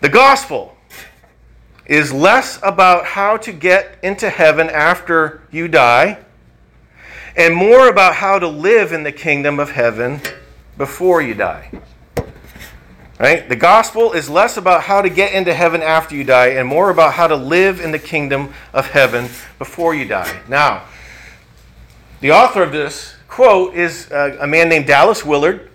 The 0.02 0.10
gospel 0.10 0.76
is 1.86 2.12
less 2.12 2.60
about 2.62 3.06
how 3.06 3.38
to 3.38 3.54
get 3.54 3.98
into 4.04 4.30
heaven 4.30 4.70
after 4.70 5.42
you 5.52 5.68
die 5.70 6.20
and 7.36 7.56
more 7.56 7.88
about 7.88 8.16
how 8.16 8.38
to 8.38 8.48
live 8.48 8.92
in 8.92 9.04
the 9.04 9.12
kingdom 9.12 9.60
of 9.60 9.72
heaven 9.72 10.20
before 10.78 11.22
you 11.22 11.34
die. 11.34 11.72
Right? 13.20 13.50
The 13.50 13.56
gospel 13.58 14.14
is 14.14 14.30
less 14.30 14.56
about 14.56 14.84
how 14.84 15.02
to 15.02 15.10
get 15.10 15.34
into 15.34 15.54
heaven 15.54 15.84
after 15.84 16.16
you 16.16 16.24
die 16.24 16.52
and 16.52 16.68
more 16.68 16.90
about 16.90 17.14
how 17.14 17.28
to 17.28 17.36
live 17.36 17.82
in 17.82 17.92
the 17.92 18.00
kingdom 18.00 18.54
of 18.74 18.88
heaven 18.88 19.28
before 19.58 19.94
you 19.94 20.06
die. 20.06 20.42
Now, 20.48 20.86
the 22.22 22.32
author 22.32 22.64
of 22.64 22.72
this 22.72 23.16
quote 23.28 23.76
is 23.76 24.10
uh, 24.12 24.38
a 24.40 24.48
man 24.48 24.70
named 24.70 24.88
Dallas 24.88 25.26
Willard. 25.26 25.70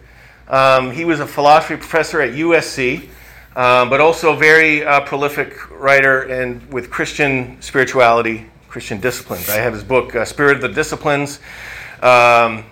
Um, 0.49 0.91
he 0.91 1.05
was 1.05 1.21
a 1.21 1.27
philosophy 1.27 1.77
professor 1.77 2.23
at 2.23 2.33
USC. 2.33 3.09
um, 3.57 3.89
but 3.89 4.01
also 4.01 4.33
a 4.33 4.37
very 4.37 4.85
uh, 4.85 5.01
prolific 5.03 5.71
writer 5.71 6.23
and 6.23 6.73
with 6.73 6.91
Christian 6.91 7.61
spirituality, 7.63 8.47
Christian 8.69 9.01
disciplines. 9.01 9.49
I 9.49 9.57
have 9.57 9.73
his 9.73 9.85
book, 9.85 10.15
uh, 10.15 10.25
Spirit 10.25 10.57
of 10.57 10.63
the 10.63 10.69
Disciplines. 10.69 11.39
Um, 12.03 12.65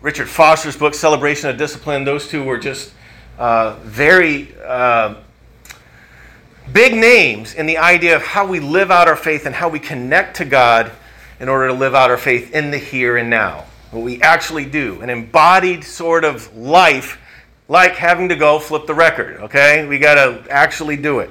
Richard 0.00 0.28
Foster's 0.28 0.76
book, 0.76 0.94
Celebration 0.94 1.50
of 1.50 1.58
Discipline. 1.58 2.04
Those 2.04 2.28
two 2.28 2.42
were 2.42 2.58
just 2.58 2.92
uh, 3.38 3.76
very 3.82 4.54
uh, 4.64 5.14
big 6.72 6.94
names 6.94 7.54
in 7.54 7.66
the 7.66 7.78
idea 7.78 8.16
of 8.16 8.22
how 8.22 8.46
we 8.46 8.60
live 8.60 8.90
out 8.90 9.08
our 9.08 9.16
faith 9.16 9.46
and 9.46 9.54
how 9.54 9.68
we 9.68 9.78
connect 9.78 10.36
to 10.36 10.44
God 10.44 10.92
in 11.40 11.48
order 11.48 11.68
to 11.68 11.74
live 11.74 11.94
out 11.94 12.10
our 12.10 12.18
faith 12.18 12.52
in 12.54 12.70
the 12.70 12.78
here 12.78 13.16
and 13.16 13.28
now. 13.28 13.64
What 13.90 14.02
we 14.02 14.22
actually 14.22 14.64
do, 14.64 15.00
an 15.02 15.10
embodied 15.10 15.84
sort 15.84 16.24
of 16.24 16.56
life, 16.56 17.18
like 17.68 17.96
having 17.96 18.28
to 18.28 18.36
go 18.36 18.58
flip 18.58 18.86
the 18.86 18.94
record, 18.94 19.40
okay? 19.40 19.86
We 19.86 19.98
got 19.98 20.14
to 20.14 20.50
actually 20.50 20.96
do 20.96 21.20
it. 21.20 21.30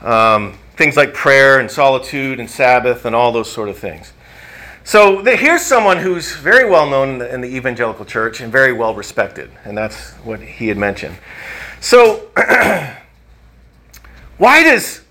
Um, 0.00 0.58
things 0.76 0.96
like 0.96 1.12
prayer 1.14 1.60
and 1.60 1.70
solitude 1.70 2.40
and 2.40 2.48
Sabbath 2.48 3.04
and 3.04 3.14
all 3.14 3.32
those 3.32 3.50
sort 3.50 3.68
of 3.68 3.78
things. 3.78 4.12
So 4.90 5.22
the, 5.22 5.36
here's 5.36 5.62
someone 5.62 5.98
who's 5.98 6.34
very 6.34 6.68
well 6.68 6.90
known 6.90 7.10
in 7.10 7.18
the, 7.18 7.32
in 7.32 7.40
the 7.40 7.46
evangelical 7.46 8.04
church 8.04 8.40
and 8.40 8.50
very 8.50 8.72
well 8.72 8.92
respected, 8.92 9.48
and 9.64 9.78
that's 9.78 10.14
what 10.24 10.40
he 10.40 10.66
had 10.66 10.76
mentioned. 10.76 11.16
So 11.80 12.28
why 14.36 14.64
does 14.64 15.02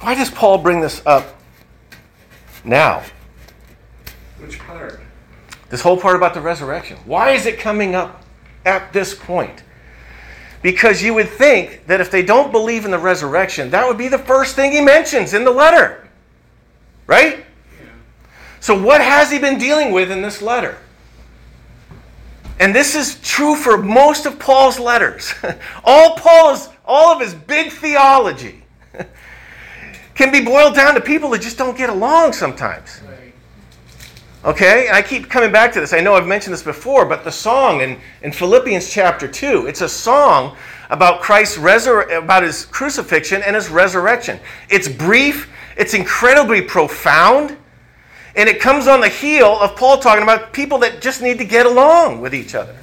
why 0.00 0.14
does 0.14 0.30
Paul 0.30 0.56
bring 0.56 0.80
this 0.80 1.02
up 1.04 1.42
now? 2.64 3.02
Which 4.38 4.58
part? 4.58 4.98
This 5.68 5.82
whole 5.82 5.98
part 5.98 6.16
about 6.16 6.32
the 6.32 6.40
resurrection. 6.40 6.96
Why 7.04 7.32
is 7.32 7.44
it 7.44 7.58
coming 7.58 7.94
up 7.94 8.24
at 8.64 8.94
this 8.94 9.14
point? 9.14 9.62
Because 10.62 11.02
you 11.02 11.12
would 11.12 11.28
think 11.28 11.86
that 11.86 12.00
if 12.00 12.10
they 12.10 12.22
don't 12.22 12.50
believe 12.50 12.86
in 12.86 12.92
the 12.92 12.98
resurrection, 12.98 13.68
that 13.72 13.86
would 13.86 13.98
be 13.98 14.08
the 14.08 14.16
first 14.16 14.56
thing 14.56 14.72
he 14.72 14.80
mentions 14.80 15.34
in 15.34 15.44
the 15.44 15.50
letter. 15.50 16.08
Right? 17.06 17.44
So, 18.60 18.80
what 18.80 19.00
has 19.00 19.30
he 19.30 19.38
been 19.38 19.58
dealing 19.58 19.90
with 19.90 20.10
in 20.12 20.22
this 20.22 20.40
letter? 20.42 20.78
And 22.60 22.74
this 22.74 22.94
is 22.94 23.18
true 23.22 23.56
for 23.56 23.78
most 23.78 24.26
of 24.26 24.38
Paul's 24.38 24.78
letters. 24.78 25.32
all 25.84 26.14
Paul's, 26.16 26.68
all 26.84 27.10
of 27.10 27.20
his 27.20 27.34
big 27.34 27.72
theology 27.72 28.62
can 30.14 30.30
be 30.30 30.44
boiled 30.44 30.74
down 30.74 30.94
to 30.94 31.00
people 31.00 31.30
that 31.30 31.40
just 31.40 31.56
don't 31.56 31.76
get 31.76 31.88
along 31.88 32.34
sometimes. 32.34 33.00
Okay? 34.44 34.88
And 34.88 34.96
I 34.96 35.00
keep 35.00 35.30
coming 35.30 35.50
back 35.50 35.72
to 35.72 35.80
this. 35.80 35.94
I 35.94 36.00
know 36.00 36.14
I've 36.14 36.26
mentioned 36.26 36.52
this 36.52 36.62
before, 36.62 37.06
but 37.06 37.24
the 37.24 37.32
song 37.32 37.80
in, 37.80 37.98
in 38.22 38.30
Philippians 38.30 38.90
chapter 38.90 39.26
2, 39.26 39.66
it's 39.66 39.80
a 39.80 39.88
song 39.88 40.54
about 40.90 41.22
Christ's 41.22 41.56
resur- 41.56 42.14
about 42.14 42.42
his 42.42 42.66
crucifixion 42.66 43.42
and 43.42 43.56
his 43.56 43.70
resurrection. 43.70 44.38
It's 44.68 44.88
brief, 44.88 45.50
it's 45.78 45.94
incredibly 45.94 46.60
profound, 46.60 47.56
and 48.36 48.48
it 48.48 48.60
comes 48.60 48.86
on 48.86 49.00
the 49.00 49.08
heel 49.08 49.58
of 49.60 49.76
Paul 49.76 49.98
talking 49.98 50.22
about 50.22 50.52
people 50.52 50.78
that 50.78 51.00
just 51.00 51.22
need 51.22 51.38
to 51.38 51.44
get 51.44 51.66
along 51.66 52.20
with 52.20 52.34
each 52.34 52.54
other. 52.54 52.76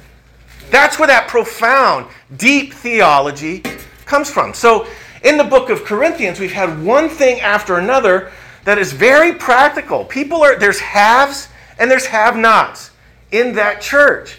That's 0.70 0.98
where 0.98 1.08
that 1.08 1.28
profound, 1.28 2.06
deep 2.36 2.74
theology 2.74 3.62
comes 4.04 4.30
from. 4.30 4.54
So, 4.54 4.86
in 5.24 5.36
the 5.36 5.44
book 5.44 5.68
of 5.70 5.84
Corinthians, 5.84 6.38
we've 6.38 6.52
had 6.52 6.82
one 6.82 7.08
thing 7.08 7.40
after 7.40 7.78
another 7.78 8.30
that 8.64 8.78
is 8.78 8.92
very 8.92 9.34
practical. 9.34 10.04
People 10.04 10.42
are 10.42 10.58
there's 10.58 10.78
haves 10.78 11.48
and 11.78 11.90
there's 11.90 12.06
have-nots 12.06 12.90
in 13.32 13.54
that 13.54 13.80
church. 13.80 14.38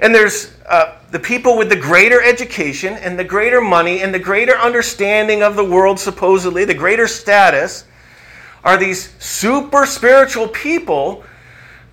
And 0.00 0.14
there's 0.14 0.54
uh, 0.66 0.98
the 1.10 1.18
people 1.18 1.58
with 1.58 1.68
the 1.68 1.76
greater 1.76 2.22
education 2.22 2.94
and 2.94 3.18
the 3.18 3.24
greater 3.24 3.60
money 3.60 4.00
and 4.00 4.14
the 4.14 4.18
greater 4.18 4.56
understanding 4.56 5.42
of 5.42 5.56
the 5.56 5.64
world, 5.64 5.98
supposedly, 5.98 6.64
the 6.64 6.74
greater 6.74 7.08
status, 7.08 7.84
are 8.64 8.76
these 8.76 9.14
super 9.22 9.86
spiritual 9.86 10.48
people 10.48 11.24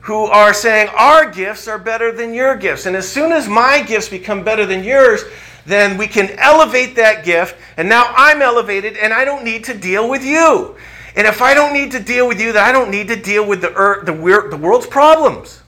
who 0.01 0.25
are 0.25 0.53
saying, 0.53 0.87
Our 0.95 1.29
gifts 1.29 1.67
are 1.67 1.79
better 1.79 2.11
than 2.11 2.33
your 2.33 2.55
gifts. 2.55 2.85
And 2.85 2.95
as 2.95 3.07
soon 3.07 3.31
as 3.31 3.47
my 3.47 3.81
gifts 3.81 4.09
become 4.09 4.43
better 4.43 4.65
than 4.65 4.83
yours, 4.83 5.23
then 5.65 5.97
we 5.97 6.07
can 6.07 6.29
elevate 6.37 6.95
that 6.95 7.25
gift. 7.25 7.55
And 7.77 7.89
now 7.89 8.13
I'm 8.15 8.41
elevated 8.41 8.97
and 8.97 9.13
I 9.13 9.25
don't 9.25 9.43
need 9.43 9.63
to 9.65 9.77
deal 9.77 10.09
with 10.09 10.23
you. 10.23 10.75
And 11.15 11.25
if 11.25 11.41
I 11.41 11.53
don't 11.53 11.73
need 11.73 11.91
to 11.91 11.99
deal 11.99 12.27
with 12.27 12.39
you, 12.39 12.51
then 12.51 12.63
I 12.63 12.71
don't 12.71 12.91
need 12.91 13.07
to 13.07 13.15
deal 13.15 13.47
with 13.47 13.61
the, 13.61 13.73
earth, 13.73 14.05
the, 14.05 14.13
the 14.13 14.57
world's 14.57 14.85
problems. 14.85 15.61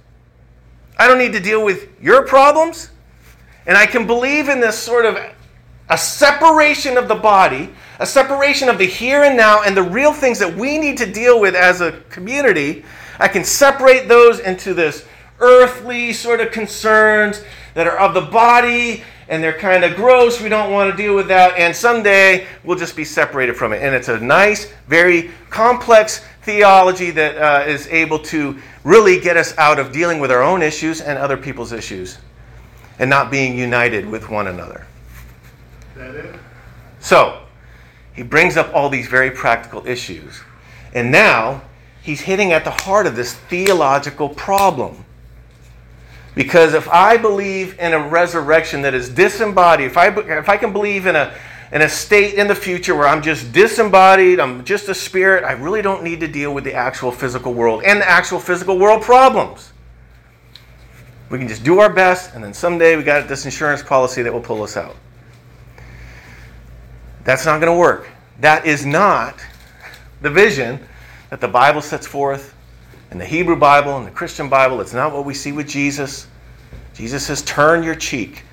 I 0.97 1.07
don't 1.07 1.17
need 1.17 1.33
to 1.33 1.39
deal 1.39 1.63
with 1.63 1.89
your 2.01 2.25
problems. 2.25 2.91
And 3.65 3.77
I 3.77 3.85
can 3.85 4.05
believe 4.05 4.49
in 4.49 4.59
this 4.59 4.77
sort 4.77 5.05
of 5.05 5.17
a 5.89 5.97
separation 5.97 6.97
of 6.97 7.07
the 7.07 7.15
body 7.15 7.69
a 7.99 8.05
separation 8.05 8.69
of 8.69 8.77
the 8.77 8.85
here 8.85 9.23
and 9.23 9.35
now 9.35 9.63
and 9.63 9.75
the 9.75 9.83
real 9.83 10.13
things 10.13 10.39
that 10.39 10.55
we 10.55 10.77
need 10.77 10.97
to 10.97 11.11
deal 11.11 11.39
with 11.39 11.55
as 11.55 11.81
a 11.81 11.93
community. 12.09 12.85
I 13.19 13.27
can 13.27 13.43
separate 13.43 14.07
those 14.07 14.39
into 14.39 14.73
this 14.73 15.05
earthly 15.39 16.13
sort 16.13 16.39
of 16.39 16.51
concerns 16.51 17.43
that 17.73 17.87
are 17.87 17.97
of 17.97 18.13
the 18.13 18.21
body 18.21 19.03
and 19.29 19.43
they're 19.43 19.57
kind 19.57 19.83
of 19.83 19.95
gross. 19.95 20.39
We 20.39 20.47
don't 20.47 20.71
want 20.71 20.91
to 20.91 20.95
deal 20.95 21.15
with 21.15 21.27
that. 21.29 21.57
And 21.57 21.75
someday 21.75 22.45
we'll 22.63 22.77
just 22.77 22.95
be 22.95 23.03
separated 23.03 23.55
from 23.57 23.73
it. 23.73 23.81
And 23.81 23.93
it's 23.95 24.07
a 24.07 24.19
nice, 24.19 24.71
very 24.87 25.31
complex 25.49 26.23
theology 26.43 27.11
that 27.11 27.37
uh, 27.37 27.67
is 27.67 27.87
able 27.87 28.19
to 28.19 28.57
really 28.83 29.19
get 29.19 29.35
us 29.35 29.57
out 29.57 29.79
of 29.79 29.91
dealing 29.91 30.19
with 30.19 30.31
our 30.31 30.43
own 30.43 30.61
issues 30.61 31.01
and 31.01 31.17
other 31.17 31.35
people's 31.35 31.71
issues 31.71 32.19
and 32.99 33.09
not 33.09 33.29
being 33.29 33.57
united 33.57 34.05
with 34.07 34.29
one 34.29 34.47
another. 34.47 34.87
So, 36.99 37.41
he 38.13 38.23
brings 38.23 38.57
up 38.57 38.73
all 38.73 38.89
these 38.89 39.07
very 39.07 39.31
practical 39.31 39.85
issues. 39.85 40.41
And 40.93 41.11
now 41.11 41.61
he's 42.01 42.21
hitting 42.21 42.51
at 42.51 42.63
the 42.63 42.71
heart 42.71 43.05
of 43.05 43.15
this 43.15 43.33
theological 43.33 44.29
problem. 44.29 45.05
Because 46.33 46.73
if 46.73 46.87
I 46.89 47.17
believe 47.17 47.79
in 47.79 47.93
a 47.93 48.07
resurrection 48.07 48.81
that 48.83 48.93
is 48.93 49.09
disembodied, 49.09 49.87
if 49.87 49.97
I, 49.97 50.07
if 50.07 50.49
I 50.49 50.57
can 50.57 50.71
believe 50.71 51.05
in 51.05 51.15
a, 51.15 51.33
in 51.71 51.81
a 51.81 51.89
state 51.89 52.35
in 52.35 52.47
the 52.47 52.55
future 52.55 52.95
where 52.95 53.07
I'm 53.07 53.21
just 53.21 53.51
disembodied, 53.51 54.39
I'm 54.39 54.63
just 54.63 54.87
a 54.87 54.93
spirit, 54.93 55.43
I 55.43 55.53
really 55.53 55.81
don't 55.81 56.03
need 56.03 56.19
to 56.21 56.27
deal 56.27 56.53
with 56.53 56.63
the 56.63 56.73
actual 56.73 57.11
physical 57.11 57.53
world 57.53 57.83
and 57.83 58.01
the 58.01 58.09
actual 58.09 58.39
physical 58.39 58.77
world 58.79 59.01
problems. 59.01 59.73
We 61.29 61.39
can 61.39 61.47
just 61.47 61.63
do 61.63 61.79
our 61.79 61.91
best, 61.91 62.33
and 62.33 62.43
then 62.43 62.53
someday 62.53 62.95
we 62.95 63.03
got 63.03 63.27
this 63.27 63.45
insurance 63.45 63.83
policy 63.83 64.21
that 64.21 64.31
will 64.31 64.39
pull 64.39 64.63
us 64.63 64.77
out. 64.77 64.95
That's 67.27 67.45
not 67.45 67.59
going 67.59 67.73
to 67.73 67.77
work. 67.77 68.07
That 68.39 68.65
is 68.65 68.85
not 68.85 69.35
the 70.21 70.29
vision 70.29 70.79
that 71.29 71.41
the 71.41 71.47
Bible 71.49 71.81
sets 71.81 72.07
forth 72.07 72.55
in 73.11 73.17
the 73.17 73.25
Hebrew 73.25 73.57
Bible 73.57 73.97
and 73.97 74.07
the 74.07 74.11
Christian 74.11 74.47
Bible. 74.47 74.79
It's 74.79 74.93
not 74.93 75.11
what 75.11 75.25
we 75.25 75.33
see 75.33 75.51
with 75.51 75.67
Jesus. 75.67 76.27
Jesus 76.93 77.25
says, 77.25 77.41
Turn 77.41 77.83
your 77.83 77.95
cheek 77.95 78.43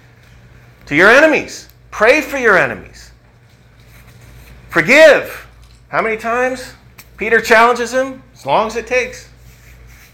to 0.86 0.96
your 0.96 1.08
enemies, 1.08 1.68
pray 1.92 2.20
for 2.20 2.36
your 2.36 2.58
enemies, 2.58 3.12
forgive. 4.70 5.46
How 5.88 6.02
many 6.02 6.16
times? 6.16 6.74
Peter 7.16 7.40
challenges 7.40 7.94
him, 7.94 8.24
as 8.32 8.44
long 8.44 8.66
as 8.66 8.74
it 8.74 8.88
takes. 8.88 9.28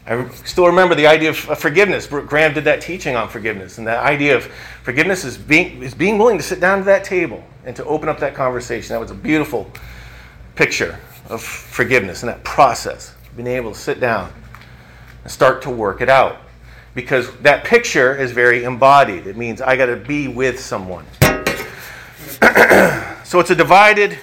I 0.07 0.29
still 0.45 0.67
remember 0.67 0.95
the 0.95 1.07
idea 1.07 1.31
of 1.31 1.37
forgiveness. 1.37 2.07
Graham 2.07 2.55
did 2.55 2.65
that 2.65 2.81
teaching 2.81 3.17
on 3.17 3.29
forgiveness, 3.29 3.79
and 3.79 3.87
that 3.87 4.03
idea 4.05 4.37
of 4.37 4.45
forgiveness 4.83 5.25
is 5.25 5.37
being, 5.37 5.83
is 5.83 5.95
being 5.95 6.19
willing 6.19 6.39
to 6.39 6.43
sit 6.43 6.59
down 6.59 6.79
to 6.79 6.85
that 6.85 7.05
table 7.05 7.45
and 7.65 7.77
to 7.77 7.85
open 7.85 8.09
up 8.09 8.19
that 8.21 8.35
conversation. 8.35 8.95
That 8.95 9.01
was 9.01 9.11
a 9.11 9.15
beautiful 9.15 9.71
picture 10.55 10.99
of 11.29 11.43
forgiveness 11.43 12.23
and 12.23 12.31
that 12.31 12.43
process, 12.45 13.15
being 13.37 13.47
able 13.49 13.73
to 13.73 13.79
sit 13.79 14.01
down 14.01 14.33
and 15.23 15.31
start 15.31 15.63
to 15.63 15.71
work 15.71 16.01
it 16.01 16.09
out. 16.09 16.39
Because 16.95 17.31
that 17.39 17.65
picture 17.65 18.17
is 18.17 18.33
very 18.33 18.65
embodied. 18.65 19.27
It 19.27 19.37
means 19.37 19.61
I 19.61 19.77
got 19.77 19.87
to 19.87 19.97
be 19.97 20.27
with 20.27 20.59
someone. 20.59 21.07
so 23.25 23.39
it's 23.39 23.51
a 23.51 23.55
divided 23.55 24.19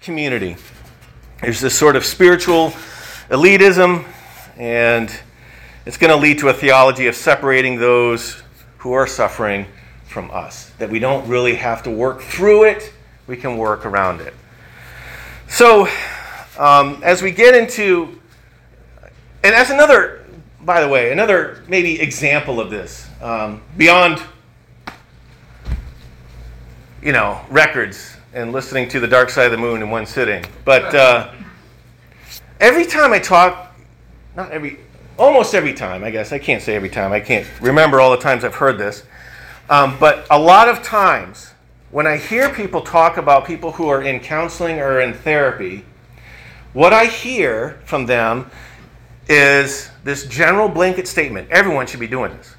community. 0.00 0.56
There's 1.40 1.60
this 1.60 1.76
sort 1.76 1.96
of 1.96 2.04
spiritual 2.04 2.70
elitism, 3.28 4.04
and 4.56 5.10
it's 5.84 5.96
going 5.96 6.10
to 6.10 6.16
lead 6.16 6.38
to 6.38 6.48
a 6.48 6.52
theology 6.52 7.06
of 7.06 7.14
separating 7.14 7.78
those 7.78 8.42
who 8.78 8.92
are 8.92 9.06
suffering 9.06 9.66
from 10.06 10.30
us, 10.30 10.70
that 10.78 10.88
we 10.88 10.98
don't 10.98 11.26
really 11.28 11.54
have 11.54 11.82
to 11.82 11.90
work 11.90 12.22
through 12.22 12.64
it, 12.64 12.92
we 13.26 13.36
can 13.36 13.56
work 13.56 13.84
around 13.84 14.20
it. 14.20 14.34
So, 15.48 15.88
um, 16.58 17.00
as 17.02 17.22
we 17.22 17.30
get 17.30 17.54
into, 17.54 18.20
and 19.44 19.54
as 19.54 19.70
another, 19.70 20.24
by 20.62 20.80
the 20.80 20.88
way, 20.88 21.12
another 21.12 21.62
maybe 21.68 22.00
example 22.00 22.60
of 22.60 22.70
this, 22.70 23.08
um, 23.20 23.62
beyond, 23.76 24.22
you 27.02 27.12
know, 27.12 27.40
records 27.50 28.16
and 28.32 28.52
listening 28.52 28.88
to 28.88 29.00
The 29.00 29.06
Dark 29.06 29.30
Side 29.30 29.46
of 29.46 29.52
the 29.52 29.58
Moon 29.58 29.82
in 29.82 29.90
one 29.90 30.06
sitting, 30.06 30.44
but 30.64 30.94
uh, 30.94 31.32
every 32.58 32.86
time 32.86 33.12
I 33.12 33.18
talk, 33.18 33.65
not 34.36 34.52
every, 34.52 34.78
almost 35.16 35.54
every 35.54 35.72
time, 35.72 36.04
I 36.04 36.10
guess, 36.10 36.30
I 36.30 36.38
can't 36.38 36.62
say 36.62 36.76
every 36.76 36.90
time, 36.90 37.12
I 37.12 37.20
can't 37.20 37.46
remember 37.60 38.00
all 38.00 38.10
the 38.10 38.18
times 38.18 38.44
I've 38.44 38.54
heard 38.54 38.78
this. 38.78 39.02
Um, 39.70 39.96
but 39.98 40.26
a 40.30 40.38
lot 40.38 40.68
of 40.68 40.82
times 40.82 41.54
when 41.90 42.06
I 42.06 42.18
hear 42.18 42.52
people 42.52 42.82
talk 42.82 43.16
about 43.16 43.46
people 43.46 43.72
who 43.72 43.88
are 43.88 44.02
in 44.02 44.20
counseling 44.20 44.78
or 44.78 45.00
in 45.00 45.14
therapy, 45.14 45.84
what 46.74 46.92
I 46.92 47.06
hear 47.06 47.80
from 47.86 48.04
them 48.04 48.50
is 49.28 49.90
this 50.04 50.26
general 50.26 50.68
blanket 50.68 51.08
statement 51.08 51.50
everyone 51.50 51.86
should 51.86 52.00
be 52.00 52.06
doing 52.06 52.36
this. 52.36 52.54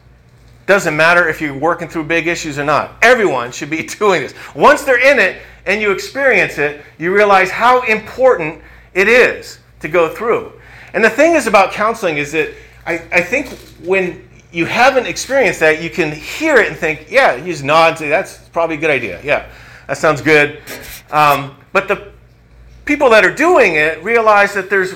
Doesn't 0.65 0.97
matter 0.97 1.29
if 1.29 1.39
you're 1.39 1.57
working 1.57 1.87
through 1.87 2.05
big 2.05 2.27
issues 2.27 2.59
or 2.59 2.65
not. 2.65 2.95
Everyone 3.01 3.51
should 3.51 3.69
be 3.69 3.83
doing 3.99 4.21
this. 4.21 4.33
Once 4.55 4.83
they're 4.83 4.99
in 4.99 5.19
it 5.19 5.41
and 5.65 5.79
you 5.79 5.91
experience 5.91 6.57
it, 6.57 6.83
you 6.97 7.13
realize 7.13 7.51
how 7.51 7.83
important 7.83 8.61
it 8.93 9.07
is 9.07 9.59
to 9.79 9.87
go 9.87 10.13
through. 10.13 10.56
And 10.97 11.05
the 11.05 11.11
thing 11.11 11.35
is 11.35 11.45
about 11.45 11.73
counseling 11.73 12.17
is 12.17 12.31
that 12.31 12.55
I, 12.87 12.93
I 13.11 13.21
think 13.21 13.49
when 13.83 14.27
you 14.51 14.65
haven't 14.65 15.05
experienced 15.05 15.59
that, 15.59 15.79
you 15.79 15.91
can 15.91 16.11
hear 16.11 16.55
it 16.55 16.69
and 16.69 16.75
think, 16.75 17.11
yeah, 17.11 17.35
you 17.35 17.51
just 17.51 17.63
nod 17.63 17.99
say, 17.99 18.09
that's 18.09 18.39
probably 18.49 18.77
a 18.77 18.79
good 18.79 18.89
idea. 18.89 19.21
Yeah, 19.23 19.47
that 19.85 19.99
sounds 19.99 20.23
good. 20.23 20.59
Um, 21.11 21.55
but 21.71 21.87
the 21.87 22.13
people 22.85 23.11
that 23.11 23.23
are 23.23 23.31
doing 23.31 23.75
it 23.75 24.03
realize 24.03 24.55
that 24.55 24.71
there's 24.71 24.95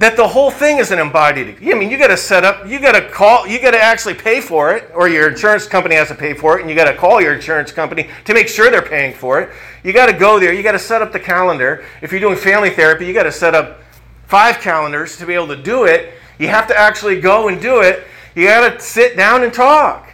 that 0.00 0.16
the 0.16 0.26
whole 0.26 0.50
thing 0.50 0.78
is 0.78 0.90
an 0.90 0.98
embodied. 0.98 1.56
I 1.62 1.74
mean, 1.74 1.88
you 1.88 1.96
got 1.96 2.08
to 2.08 2.16
set 2.16 2.44
up, 2.44 2.66
you 2.66 2.80
got 2.80 2.98
to 2.98 3.08
call, 3.08 3.46
you 3.46 3.60
got 3.62 3.70
to 3.70 3.80
actually 3.80 4.14
pay 4.14 4.40
for 4.40 4.74
it, 4.74 4.90
or 4.96 5.08
your 5.08 5.28
insurance 5.28 5.68
company 5.68 5.94
has 5.94 6.08
to 6.08 6.16
pay 6.16 6.34
for 6.34 6.58
it, 6.58 6.62
and 6.62 6.70
you 6.70 6.74
got 6.74 6.90
to 6.90 6.96
call 6.96 7.20
your 7.20 7.34
insurance 7.34 7.70
company 7.70 8.10
to 8.24 8.34
make 8.34 8.48
sure 8.48 8.68
they're 8.68 8.82
paying 8.82 9.14
for 9.14 9.40
it. 9.40 9.50
You 9.84 9.92
got 9.92 10.06
to 10.06 10.12
go 10.12 10.40
there, 10.40 10.52
you 10.52 10.64
got 10.64 10.72
to 10.72 10.78
set 10.80 11.02
up 11.02 11.12
the 11.12 11.20
calendar. 11.20 11.84
If 12.02 12.10
you're 12.10 12.20
doing 12.20 12.36
family 12.36 12.70
therapy, 12.70 13.06
you 13.06 13.12
got 13.12 13.22
to 13.22 13.32
set 13.32 13.54
up 13.54 13.80
five 14.28 14.60
calendars 14.60 15.16
to 15.16 15.26
be 15.26 15.34
able 15.34 15.48
to 15.48 15.56
do 15.56 15.84
it. 15.84 16.14
You 16.38 16.48
have 16.48 16.68
to 16.68 16.78
actually 16.78 17.20
go 17.20 17.48
and 17.48 17.60
do 17.60 17.80
it. 17.80 18.06
You 18.34 18.46
got 18.46 18.72
to 18.72 18.80
sit 18.80 19.16
down 19.16 19.42
and 19.42 19.52
talk, 19.52 20.08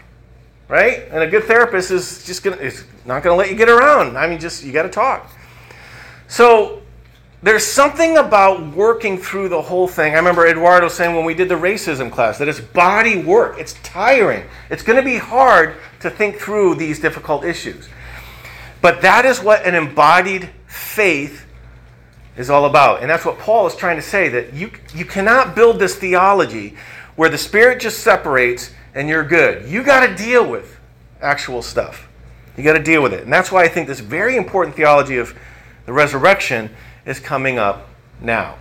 right? 0.68 1.06
And 1.10 1.22
a 1.22 1.26
good 1.26 1.44
therapist 1.44 1.90
is 1.90 2.24
just 2.24 2.42
gonna, 2.42 2.56
is 2.56 2.84
not 3.04 3.22
to 3.24 3.34
let 3.34 3.50
you 3.50 3.56
get 3.56 3.68
around. 3.68 4.16
I 4.16 4.26
mean, 4.26 4.38
just 4.38 4.64
you 4.64 4.72
got 4.72 4.84
to 4.84 4.88
talk. 4.88 5.30
So 6.28 6.80
there's 7.42 7.66
something 7.66 8.16
about 8.16 8.74
working 8.74 9.18
through 9.18 9.50
the 9.50 9.60
whole 9.60 9.86
thing. 9.86 10.14
I 10.14 10.16
remember 10.16 10.46
Eduardo 10.46 10.88
saying 10.88 11.14
when 11.14 11.26
we 11.26 11.34
did 11.34 11.48
the 11.50 11.56
racism 11.56 12.10
class 12.10 12.38
that 12.38 12.48
it's 12.48 12.60
body 12.60 13.18
work. 13.22 13.58
It's 13.58 13.74
tiring. 13.82 14.44
It's 14.70 14.82
going 14.82 14.96
to 14.96 15.04
be 15.04 15.18
hard 15.18 15.76
to 16.00 16.08
think 16.08 16.36
through 16.36 16.76
these 16.76 17.00
difficult 17.00 17.44
issues. 17.44 17.88
But 18.80 19.02
that 19.02 19.26
is 19.26 19.42
what 19.42 19.66
an 19.66 19.74
embodied 19.74 20.48
faith 20.66 21.44
is 22.36 22.50
all 22.50 22.66
about. 22.66 23.00
And 23.00 23.10
that's 23.10 23.24
what 23.24 23.38
Paul 23.38 23.66
is 23.66 23.76
trying 23.76 23.96
to 23.96 24.02
say 24.02 24.28
that 24.28 24.54
you, 24.54 24.70
you 24.94 25.04
cannot 25.04 25.54
build 25.54 25.78
this 25.78 25.94
theology 25.96 26.76
where 27.16 27.28
the 27.28 27.38
Spirit 27.38 27.80
just 27.80 28.00
separates 28.00 28.72
and 28.94 29.08
you're 29.08 29.24
good. 29.24 29.68
You 29.68 29.82
got 29.82 30.06
to 30.06 30.14
deal 30.14 30.48
with 30.48 30.78
actual 31.20 31.62
stuff. 31.62 32.08
You 32.56 32.62
got 32.62 32.74
to 32.74 32.82
deal 32.82 33.02
with 33.02 33.12
it. 33.12 33.24
And 33.24 33.32
that's 33.32 33.50
why 33.50 33.64
I 33.64 33.68
think 33.68 33.88
this 33.88 34.00
very 34.00 34.36
important 34.36 34.76
theology 34.76 35.16
of 35.16 35.36
the 35.86 35.92
resurrection 35.92 36.70
is 37.04 37.18
coming 37.18 37.58
up 37.58 37.88
now. 38.20 38.56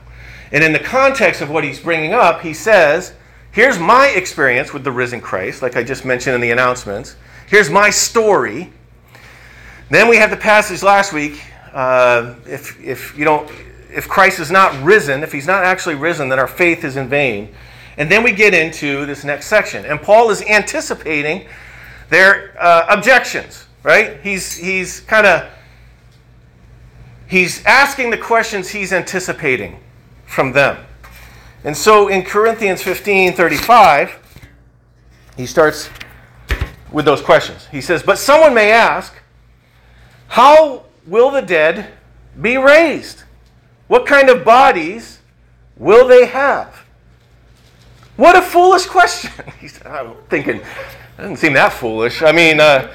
And 0.51 0.63
in 0.63 0.74
the 0.74 0.80
context 0.80 1.42
of 1.42 1.50
what 1.50 1.63
he's 1.63 1.80
bringing 1.80 2.13
up, 2.13 2.42
he 2.42 2.53
says, 2.53 3.13
Here's 3.51 3.77
my 3.77 4.08
experience 4.08 4.74
with 4.74 4.84
the 4.84 4.92
risen 4.92 5.22
Christ, 5.22 5.62
like 5.62 5.75
I 5.75 5.84
just 5.84 6.06
mentioned 6.06 6.34
in 6.34 6.42
the 6.42 6.50
announcements. 6.50 7.15
Here's 7.48 7.70
my 7.70 7.92
story. 7.92 8.74
Then 9.92 10.08
we 10.08 10.15
have 10.15 10.32
the 10.32 10.38
passage 10.38 10.82
last 10.82 11.13
week. 11.13 11.39
Uh, 11.74 12.36
if, 12.46 12.80
if, 12.82 13.18
you 13.18 13.25
don't, 13.25 13.50
if 13.89 14.08
Christ 14.08 14.39
is 14.39 14.51
not 14.51 14.82
risen, 14.84 15.24
if 15.24 15.32
he's 15.32 15.48
not 15.48 15.63
actually 15.63 15.96
risen, 15.96 16.30
then 16.30 16.39
our 16.39 16.48
faith 16.48 16.84
is 16.84 16.96
in 16.96 17.10
vain. 17.10 17.53
And 17.98 18.10
then 18.10 18.24
we 18.24 18.32
get 18.32 18.53
into 18.53 19.06
this 19.06 19.24
next 19.24 19.48
section. 19.48 19.86
And 19.86 20.01
Paul 20.01 20.30
is 20.30 20.42
anticipating 20.44 21.48
their 22.10 22.56
uh, 22.60 22.86
objections, 22.89 23.65
right? 23.84 24.20
He's, 24.22 24.56
he's 24.56 25.01
kind 25.01 25.25
of 25.25 25.50
He's 27.34 27.65
asking 27.65 28.12
the 28.12 28.17
questions 28.19 28.69
he's 28.69 28.93
anticipating 28.93 29.80
from 30.28 30.52
them. 30.52 30.78
And 31.63 31.76
so 31.76 32.08
in 32.08 32.21
Corinthians 32.21 32.84
15 32.84 33.34
35, 33.34 34.19
he 35.36 35.48
starts 35.48 35.89
with 36.91 37.06
those 37.06 37.21
questions. 37.21 37.65
He 37.71 37.82
says, 37.82 38.04
But 38.04 38.19
someone 38.19 38.54
may 38.54 38.71
ask, 38.71 39.15
How 40.28 40.86
will 41.08 41.32
the 41.32 41.42
dead 41.42 41.92
be 42.42 42.58
raised? 42.58 43.24
What 43.88 44.06
kind 44.06 44.30
of 44.30 44.44
bodies 44.44 45.20
will 45.78 46.08
they 46.08 46.26
have? 46.26 46.84
What 48.16 48.36
a 48.36 48.42
foolish 48.42 48.86
question. 48.86 49.32
I'm 49.86 50.16
thinking, 50.30 50.60
that 50.60 51.18
doesn't 51.18 51.38
seem 51.38 51.54
that 51.54 51.74
foolish. 51.74 52.22
I 52.22 52.32
mean, 52.32 52.60
uh, 52.60 52.94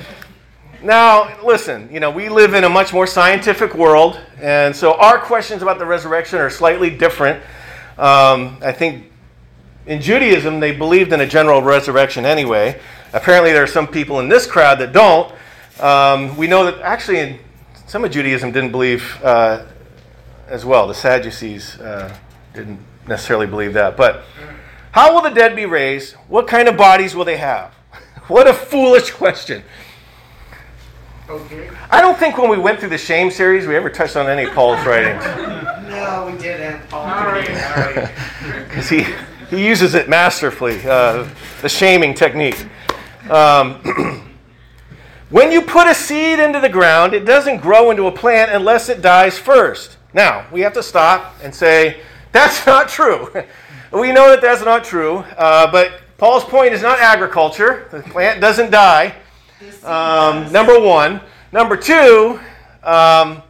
now, 0.83 1.45
listen, 1.45 1.89
you 1.93 1.99
know, 1.99 2.11
we 2.11 2.29
live 2.29 2.55
in 2.55 2.63
a 2.63 2.69
much 2.69 2.93
more 2.93 3.07
scientific 3.07 3.75
world, 3.75 4.21
and 4.41 4.75
so 4.75 4.95
our 4.95 5.19
questions 5.19 5.61
about 5.61 5.81
the 5.81 5.87
resurrection 5.87 6.39
are 6.39 6.51
slightly 6.51 6.89
different. 6.89 7.43
Um, 7.99 8.59
I 8.63 8.71
think 8.71 9.11
in 9.87 10.01
Judaism, 10.01 10.61
they 10.61 10.71
believed 10.71 11.13
in 11.13 11.21
a 11.21 11.27
general 11.27 11.63
resurrection 11.63 12.25
anyway. 12.25 12.81
Apparently, 13.13 13.51
there 13.53 13.65
are 13.65 13.69
some 13.69 13.89
people 13.89 14.21
in 14.21 14.29
this 14.29 14.47
crowd 14.47 14.79
that 14.79 14.93
don't. 14.93 15.35
Um, 15.81 16.37
we 16.37 16.47
know 16.47 16.65
that 16.67 16.81
actually, 16.81 17.19
in, 17.19 17.39
some 17.89 18.05
of 18.05 18.11
Judaism 18.11 18.53
didn't 18.53 18.71
believe 18.71 19.19
uh, 19.25 19.65
as 20.47 20.65
well. 20.65 20.87
The 20.87 20.95
Sadducees 20.95 21.81
uh, 21.81 22.15
didn't 22.55 22.79
necessarily 23.09 23.47
believe 23.47 23.73
that. 23.73 23.97
But 23.97 24.25
how 24.93 25.15
will 25.15 25.23
the 25.23 25.31
dead 25.31 25.57
be 25.57 25.65
raised? 25.65 26.15
What 26.29 26.47
kind 26.47 26.69
of 26.69 26.77
bodies 26.77 27.17
will 27.17 27.25
they 27.25 27.39
have? 27.39 27.73
what 28.29 28.47
a 28.47 28.53
foolish 28.53 29.11
question. 29.11 29.63
Okay. 31.31 31.71
I 31.91 32.03
don't 32.03 32.19
think 32.19 32.37
when 32.37 32.51
we 32.51 32.59
went 32.59 32.79
through 32.79 32.91
the 32.91 32.99
shame 32.99 33.31
series 33.31 33.67
we 33.67 33.75
ever 33.75 33.89
touched 33.91 34.17
on 34.17 34.29
any 34.29 34.45
of 34.45 34.55
Paul's 34.55 34.85
writings. 34.87 35.25
No, 35.89 36.31
we 36.31 36.39
didn't. 36.39 36.93
All 36.93 37.07
right. 37.07 37.49
right. 37.77 38.69
Because 38.69 38.91
he, 38.91 39.07
he 39.49 39.67
uses 39.67 39.95
it 39.95 40.07
masterfully, 40.07 40.79
uh, 40.87 41.27
the 41.63 41.69
shaming 41.69 42.13
technique. 42.13 42.67
Um, 43.31 43.81
when 45.31 45.53
you 45.53 45.61
put 45.61 45.87
a 45.87 45.95
seed 45.95 46.39
into 46.39 46.61
the 46.61 46.69
ground, 46.69 47.13
it 47.13 47.25
doesn't 47.25 47.59
grow 47.59 47.91
into 47.91 48.07
a 48.07 48.13
plant 48.13 48.51
unless 48.51 48.89
it 48.89 49.03
dies 49.03 49.39
first. 49.39 49.99
Now, 50.15 50.47
we 50.51 50.63
have 50.63 50.73
to 50.73 50.83
stop 50.83 51.37
and 51.43 51.55
say, 51.55 52.01
that's 52.33 52.67
not 52.67 52.89
true. 52.89 53.31
we 53.93 54.13
know 54.13 54.31
that 54.31 54.41
that's 54.41 54.65
not 54.65 54.85
true, 54.85 55.19
uh, 55.37 55.71
but 55.71 56.01
Paul's 56.17 56.45
point 56.45 56.73
is 56.73 56.83
not 56.83 56.99
agriculture. 56.99 57.89
The 57.91 58.01
plant 58.01 58.41
doesn't 58.41 58.71
die. 58.71 59.15
Um, 59.85 60.51
number 60.53 60.81
one. 60.81 61.21
Number 61.53 61.77
two, 61.77 62.39
um, 62.83 63.43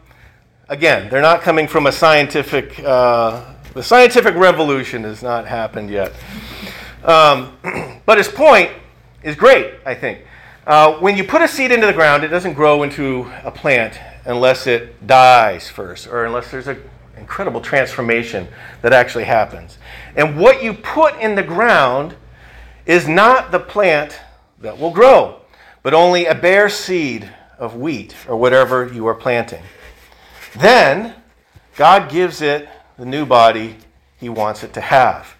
again, 0.68 1.08
they're 1.10 1.22
not 1.22 1.42
coming 1.42 1.66
from 1.66 1.86
a 1.86 1.92
scientific, 1.92 2.78
uh, 2.80 3.44
the 3.74 3.82
scientific 3.82 4.34
revolution 4.34 5.04
has 5.04 5.22
not 5.22 5.46
happened 5.46 5.90
yet. 5.90 6.12
Um, 7.04 7.56
but 8.06 8.18
his 8.18 8.28
point 8.28 8.70
is 9.22 9.34
great, 9.34 9.74
I 9.84 9.94
think. 9.94 10.20
Uh, 10.68 10.96
when 11.00 11.16
you 11.16 11.24
put 11.24 11.42
a 11.42 11.48
seed 11.48 11.72
into 11.72 11.86
the 11.86 11.92
ground, 11.92 12.22
it 12.22 12.28
doesn't 12.28 12.54
grow 12.54 12.84
into 12.84 13.28
a 13.42 13.50
plant 13.50 13.98
unless 14.24 14.68
it 14.68 15.04
dies 15.06 15.68
first, 15.68 16.06
or 16.06 16.26
unless 16.26 16.52
there's 16.52 16.68
an 16.68 16.80
incredible 17.16 17.60
transformation 17.60 18.46
that 18.82 18.92
actually 18.92 19.24
happens. 19.24 19.78
And 20.14 20.38
what 20.38 20.62
you 20.62 20.74
put 20.74 21.18
in 21.18 21.34
the 21.34 21.42
ground 21.42 22.14
is 22.86 23.08
not 23.08 23.50
the 23.50 23.58
plant 23.58 24.20
that 24.60 24.78
will 24.78 24.92
grow 24.92 25.38
but 25.88 25.94
only 25.94 26.26
a 26.26 26.34
bare 26.34 26.68
seed 26.68 27.30
of 27.58 27.74
wheat 27.74 28.14
or 28.28 28.36
whatever 28.36 28.92
you 28.92 29.06
are 29.06 29.14
planting. 29.14 29.62
Then 30.58 31.14
God 31.76 32.10
gives 32.10 32.42
it 32.42 32.68
the 32.98 33.06
new 33.06 33.24
body 33.24 33.76
he 34.18 34.28
wants 34.28 34.62
it 34.62 34.74
to 34.74 34.82
have. 34.82 35.34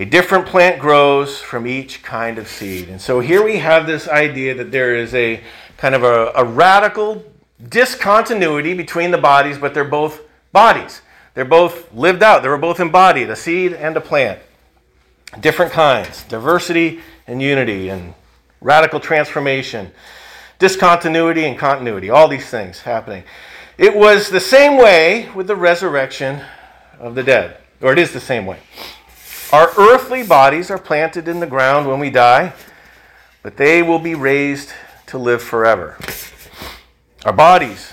A 0.00 0.06
different 0.06 0.46
plant 0.46 0.80
grows 0.80 1.40
from 1.40 1.66
each 1.66 2.02
kind 2.02 2.38
of 2.38 2.48
seed. 2.48 2.88
And 2.88 2.98
so 2.98 3.20
here 3.20 3.44
we 3.44 3.58
have 3.58 3.86
this 3.86 4.08
idea 4.08 4.54
that 4.54 4.72
there 4.72 4.96
is 4.96 5.12
a 5.14 5.42
kind 5.76 5.94
of 5.94 6.04
a, 6.04 6.32
a 6.36 6.42
radical 6.42 7.22
discontinuity 7.68 8.72
between 8.72 9.10
the 9.10 9.18
bodies, 9.18 9.58
but 9.58 9.74
they're 9.74 9.84
both 9.84 10.22
bodies. 10.52 11.02
They're 11.34 11.44
both 11.44 11.92
lived 11.92 12.22
out, 12.22 12.42
they 12.42 12.48
were 12.48 12.56
both 12.56 12.80
embodied, 12.80 13.28
a 13.28 13.36
seed 13.36 13.74
and 13.74 13.94
a 13.94 14.00
plant. 14.00 14.40
Different 15.38 15.70
kinds, 15.70 16.24
diversity 16.24 17.00
and 17.26 17.42
unity, 17.42 17.90
and 17.90 18.14
radical 18.62 19.00
transformation, 19.00 19.92
discontinuity 20.58 21.44
and 21.44 21.58
continuity, 21.58 22.08
all 22.08 22.26
these 22.26 22.48
things 22.48 22.80
happening. 22.80 23.22
It 23.76 23.94
was 23.94 24.30
the 24.30 24.40
same 24.40 24.78
way 24.78 25.28
with 25.34 25.46
the 25.46 25.56
resurrection 25.56 26.40
of 26.98 27.14
the 27.14 27.22
dead, 27.22 27.58
or 27.82 27.92
it 27.92 27.98
is 27.98 28.14
the 28.14 28.20
same 28.20 28.46
way. 28.46 28.60
Our 29.52 29.72
earthly 29.76 30.22
bodies 30.22 30.70
are 30.70 30.78
planted 30.78 31.26
in 31.26 31.40
the 31.40 31.46
ground 31.46 31.88
when 31.88 31.98
we 31.98 32.08
die, 32.08 32.52
but 33.42 33.56
they 33.56 33.82
will 33.82 33.98
be 33.98 34.14
raised 34.14 34.72
to 35.06 35.18
live 35.18 35.42
forever. 35.42 35.98
Our 37.24 37.32
bodies 37.32 37.92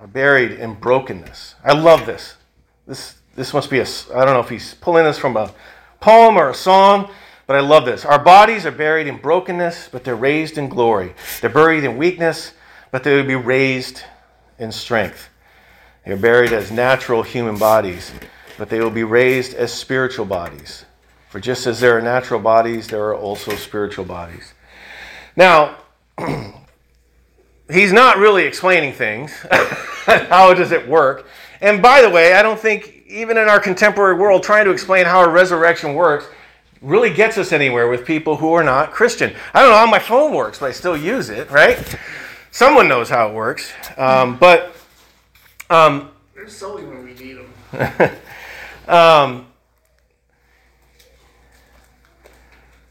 are 0.00 0.06
buried 0.06 0.52
in 0.52 0.74
brokenness. 0.74 1.54
I 1.62 1.72
love 1.74 2.06
this. 2.06 2.36
This, 2.86 3.16
this 3.34 3.52
must 3.52 3.68
be 3.68 3.80
a, 3.80 3.86
I 4.14 4.24
don't 4.24 4.32
know 4.32 4.40
if 4.40 4.48
he's 4.48 4.72
pulling 4.74 5.04
this 5.04 5.18
from 5.18 5.36
a 5.36 5.52
poem 6.00 6.38
or 6.38 6.48
a 6.48 6.54
song, 6.54 7.10
But 7.46 7.56
I 7.56 7.60
love 7.60 7.84
this. 7.84 8.04
Our 8.04 8.18
bodies 8.18 8.66
are 8.66 8.72
buried 8.72 9.06
in 9.06 9.18
brokenness, 9.18 9.88
but 9.92 10.02
they're 10.02 10.16
raised 10.16 10.58
in 10.58 10.68
glory. 10.68 11.14
They're 11.40 11.50
buried 11.50 11.84
in 11.84 11.96
weakness, 11.96 12.52
but 12.90 13.04
they 13.04 13.14
will 13.14 13.26
be 13.26 13.36
raised 13.36 14.02
in 14.58 14.72
strength. 14.72 15.28
They 16.04 16.12
are 16.12 16.16
buried 16.16 16.52
as 16.52 16.72
natural 16.72 17.22
human 17.22 17.56
bodies, 17.56 18.12
but 18.58 18.68
they 18.70 18.80
will 18.80 18.90
be 18.90 19.04
raised 19.04 19.54
as 19.54 19.72
spiritual 19.72 20.24
bodies. 20.24 20.84
For 21.28 21.40
just 21.40 21.66
as 21.66 21.80
there 21.80 21.98
are 21.98 22.00
natural 22.00 22.40
bodies, 22.40 22.88
there 22.88 23.04
are 23.04 23.14
also 23.14 23.54
spiritual 23.56 24.04
bodies. 24.04 24.54
Now, 25.34 25.76
he's 27.70 27.92
not 27.92 28.16
really 28.18 28.44
explaining 28.44 28.92
things. 28.94 29.32
how 30.06 30.54
does 30.54 30.72
it 30.72 30.88
work? 30.88 31.26
And 31.60 31.82
by 31.82 32.00
the 32.00 32.10
way, 32.10 32.34
I 32.34 32.42
don't 32.42 32.58
think, 32.58 33.04
even 33.06 33.36
in 33.36 33.48
our 33.48 33.60
contemporary 33.60 34.14
world, 34.14 34.42
trying 34.42 34.64
to 34.64 34.70
explain 34.70 35.04
how 35.04 35.22
a 35.22 35.28
resurrection 35.28 35.94
works 35.94 36.26
really 36.80 37.12
gets 37.12 37.38
us 37.38 37.52
anywhere 37.52 37.88
with 37.88 38.06
people 38.06 38.36
who 38.36 38.52
are 38.52 38.64
not 38.64 38.92
Christian. 38.92 39.34
I 39.52 39.62
don't 39.62 39.70
know 39.70 39.76
how 39.76 39.86
my 39.86 39.98
phone 39.98 40.34
works, 40.34 40.58
but 40.58 40.66
I 40.66 40.72
still 40.72 40.96
use 40.96 41.30
it, 41.30 41.50
right? 41.50 41.96
Someone 42.50 42.88
knows 42.88 43.08
how 43.08 43.28
it 43.28 43.34
works. 43.34 43.72
Um, 43.96 44.38
but. 44.38 44.74
Um, 45.68 46.10
They're 46.34 46.48
silly 46.48 46.84
when 46.84 47.04
we 47.04 47.14
need 47.14 47.38
them. 47.38 48.16
um, 48.86 49.46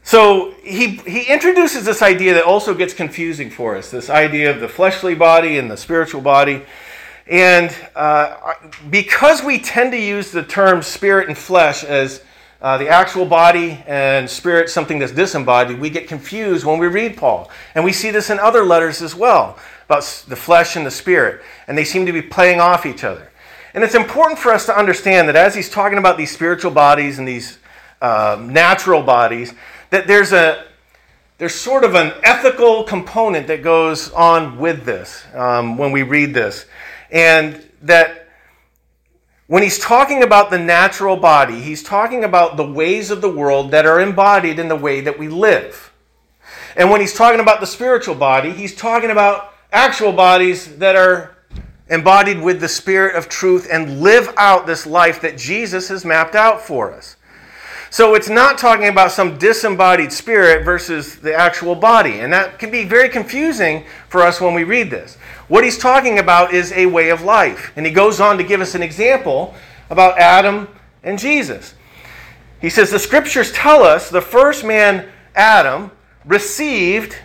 So 0.06 0.54
he, 0.62 0.98
he 0.98 1.24
introduces 1.24 1.84
this 1.84 2.00
idea 2.00 2.34
that 2.34 2.44
also 2.44 2.74
gets 2.74 2.94
confusing 2.94 3.50
for 3.50 3.74
us 3.74 3.90
this 3.90 4.08
idea 4.08 4.52
of 4.52 4.60
the 4.60 4.68
fleshly 4.68 5.16
body 5.16 5.58
and 5.58 5.68
the 5.68 5.76
spiritual 5.76 6.20
body. 6.20 6.62
And 7.26 7.74
uh, 7.96 8.54
because 8.88 9.42
we 9.42 9.58
tend 9.58 9.90
to 9.90 9.98
use 9.98 10.30
the 10.30 10.44
term 10.44 10.80
spirit 10.82 11.26
and 11.26 11.36
flesh 11.36 11.82
as 11.82 12.22
uh, 12.62 12.78
the 12.78 12.88
actual 12.88 13.26
body 13.26 13.82
and 13.88 14.30
spirit 14.30 14.70
something 14.70 15.00
that's 15.00 15.10
disembodied, 15.10 15.80
we 15.80 15.90
get 15.90 16.06
confused 16.06 16.64
when 16.64 16.78
we 16.78 16.86
read 16.86 17.16
Paul. 17.16 17.50
And 17.74 17.84
we 17.84 17.92
see 17.92 18.12
this 18.12 18.30
in 18.30 18.38
other 18.38 18.64
letters 18.64 19.02
as 19.02 19.12
well 19.12 19.58
about 19.86 20.04
the 20.28 20.36
flesh 20.36 20.76
and 20.76 20.86
the 20.86 20.90
spirit. 20.92 21.42
And 21.66 21.76
they 21.76 21.84
seem 21.84 22.06
to 22.06 22.12
be 22.12 22.22
playing 22.22 22.60
off 22.60 22.86
each 22.86 23.02
other. 23.02 23.32
And 23.76 23.84
it's 23.84 23.94
important 23.94 24.38
for 24.38 24.52
us 24.52 24.64
to 24.66 24.76
understand 24.76 25.28
that 25.28 25.36
as 25.36 25.54
he's 25.54 25.68
talking 25.68 25.98
about 25.98 26.16
these 26.16 26.30
spiritual 26.30 26.70
bodies 26.70 27.18
and 27.18 27.28
these 27.28 27.58
uh, 28.00 28.42
natural 28.42 29.02
bodies, 29.02 29.52
that 29.90 30.06
there's 30.06 30.32
a 30.32 30.64
there's 31.36 31.54
sort 31.54 31.84
of 31.84 31.94
an 31.94 32.14
ethical 32.22 32.84
component 32.84 33.46
that 33.48 33.62
goes 33.62 34.10
on 34.12 34.58
with 34.58 34.86
this 34.86 35.26
um, 35.34 35.76
when 35.76 35.92
we 35.92 36.02
read 36.02 36.32
this. 36.32 36.64
And 37.10 37.62
that 37.82 38.28
when 39.46 39.62
he's 39.62 39.78
talking 39.78 40.22
about 40.22 40.48
the 40.48 40.58
natural 40.58 41.18
body, 41.18 41.60
he's 41.60 41.82
talking 41.82 42.24
about 42.24 42.56
the 42.56 42.64
ways 42.64 43.10
of 43.10 43.20
the 43.20 43.30
world 43.30 43.72
that 43.72 43.84
are 43.84 44.00
embodied 44.00 44.58
in 44.58 44.68
the 44.68 44.76
way 44.76 45.02
that 45.02 45.18
we 45.18 45.28
live. 45.28 45.92
And 46.76 46.90
when 46.90 47.02
he's 47.02 47.12
talking 47.12 47.40
about 47.40 47.60
the 47.60 47.66
spiritual 47.66 48.14
body, 48.14 48.52
he's 48.52 48.74
talking 48.74 49.10
about 49.10 49.52
actual 49.70 50.12
bodies 50.12 50.78
that 50.78 50.96
are 50.96 51.35
embodied 51.88 52.40
with 52.40 52.60
the 52.60 52.68
spirit 52.68 53.14
of 53.14 53.28
truth 53.28 53.68
and 53.70 54.00
live 54.00 54.32
out 54.36 54.66
this 54.66 54.86
life 54.86 55.20
that 55.20 55.38
Jesus 55.38 55.88
has 55.88 56.04
mapped 56.04 56.34
out 56.34 56.60
for 56.60 56.92
us. 56.92 57.16
So 57.90 58.14
it's 58.14 58.28
not 58.28 58.58
talking 58.58 58.88
about 58.88 59.12
some 59.12 59.38
disembodied 59.38 60.12
spirit 60.12 60.64
versus 60.64 61.16
the 61.16 61.34
actual 61.34 61.74
body. 61.74 62.20
And 62.20 62.32
that 62.32 62.58
can 62.58 62.70
be 62.70 62.84
very 62.84 63.08
confusing 63.08 63.84
for 64.08 64.22
us 64.22 64.40
when 64.40 64.54
we 64.54 64.64
read 64.64 64.90
this. 64.90 65.16
What 65.48 65.62
he's 65.62 65.78
talking 65.78 66.18
about 66.18 66.52
is 66.52 66.72
a 66.72 66.86
way 66.86 67.10
of 67.10 67.22
life. 67.22 67.72
And 67.76 67.86
he 67.86 67.92
goes 67.92 68.20
on 68.20 68.36
to 68.38 68.44
give 68.44 68.60
us 68.60 68.74
an 68.74 68.82
example 68.82 69.54
about 69.88 70.18
Adam 70.18 70.68
and 71.04 71.18
Jesus. 71.18 71.74
He 72.60 72.68
says, 72.68 72.90
The 72.90 72.98
scriptures 72.98 73.52
tell 73.52 73.82
us 73.82 74.10
the 74.10 74.20
first 74.20 74.64
man, 74.64 75.08
Adam, 75.36 75.92
received 76.24 77.16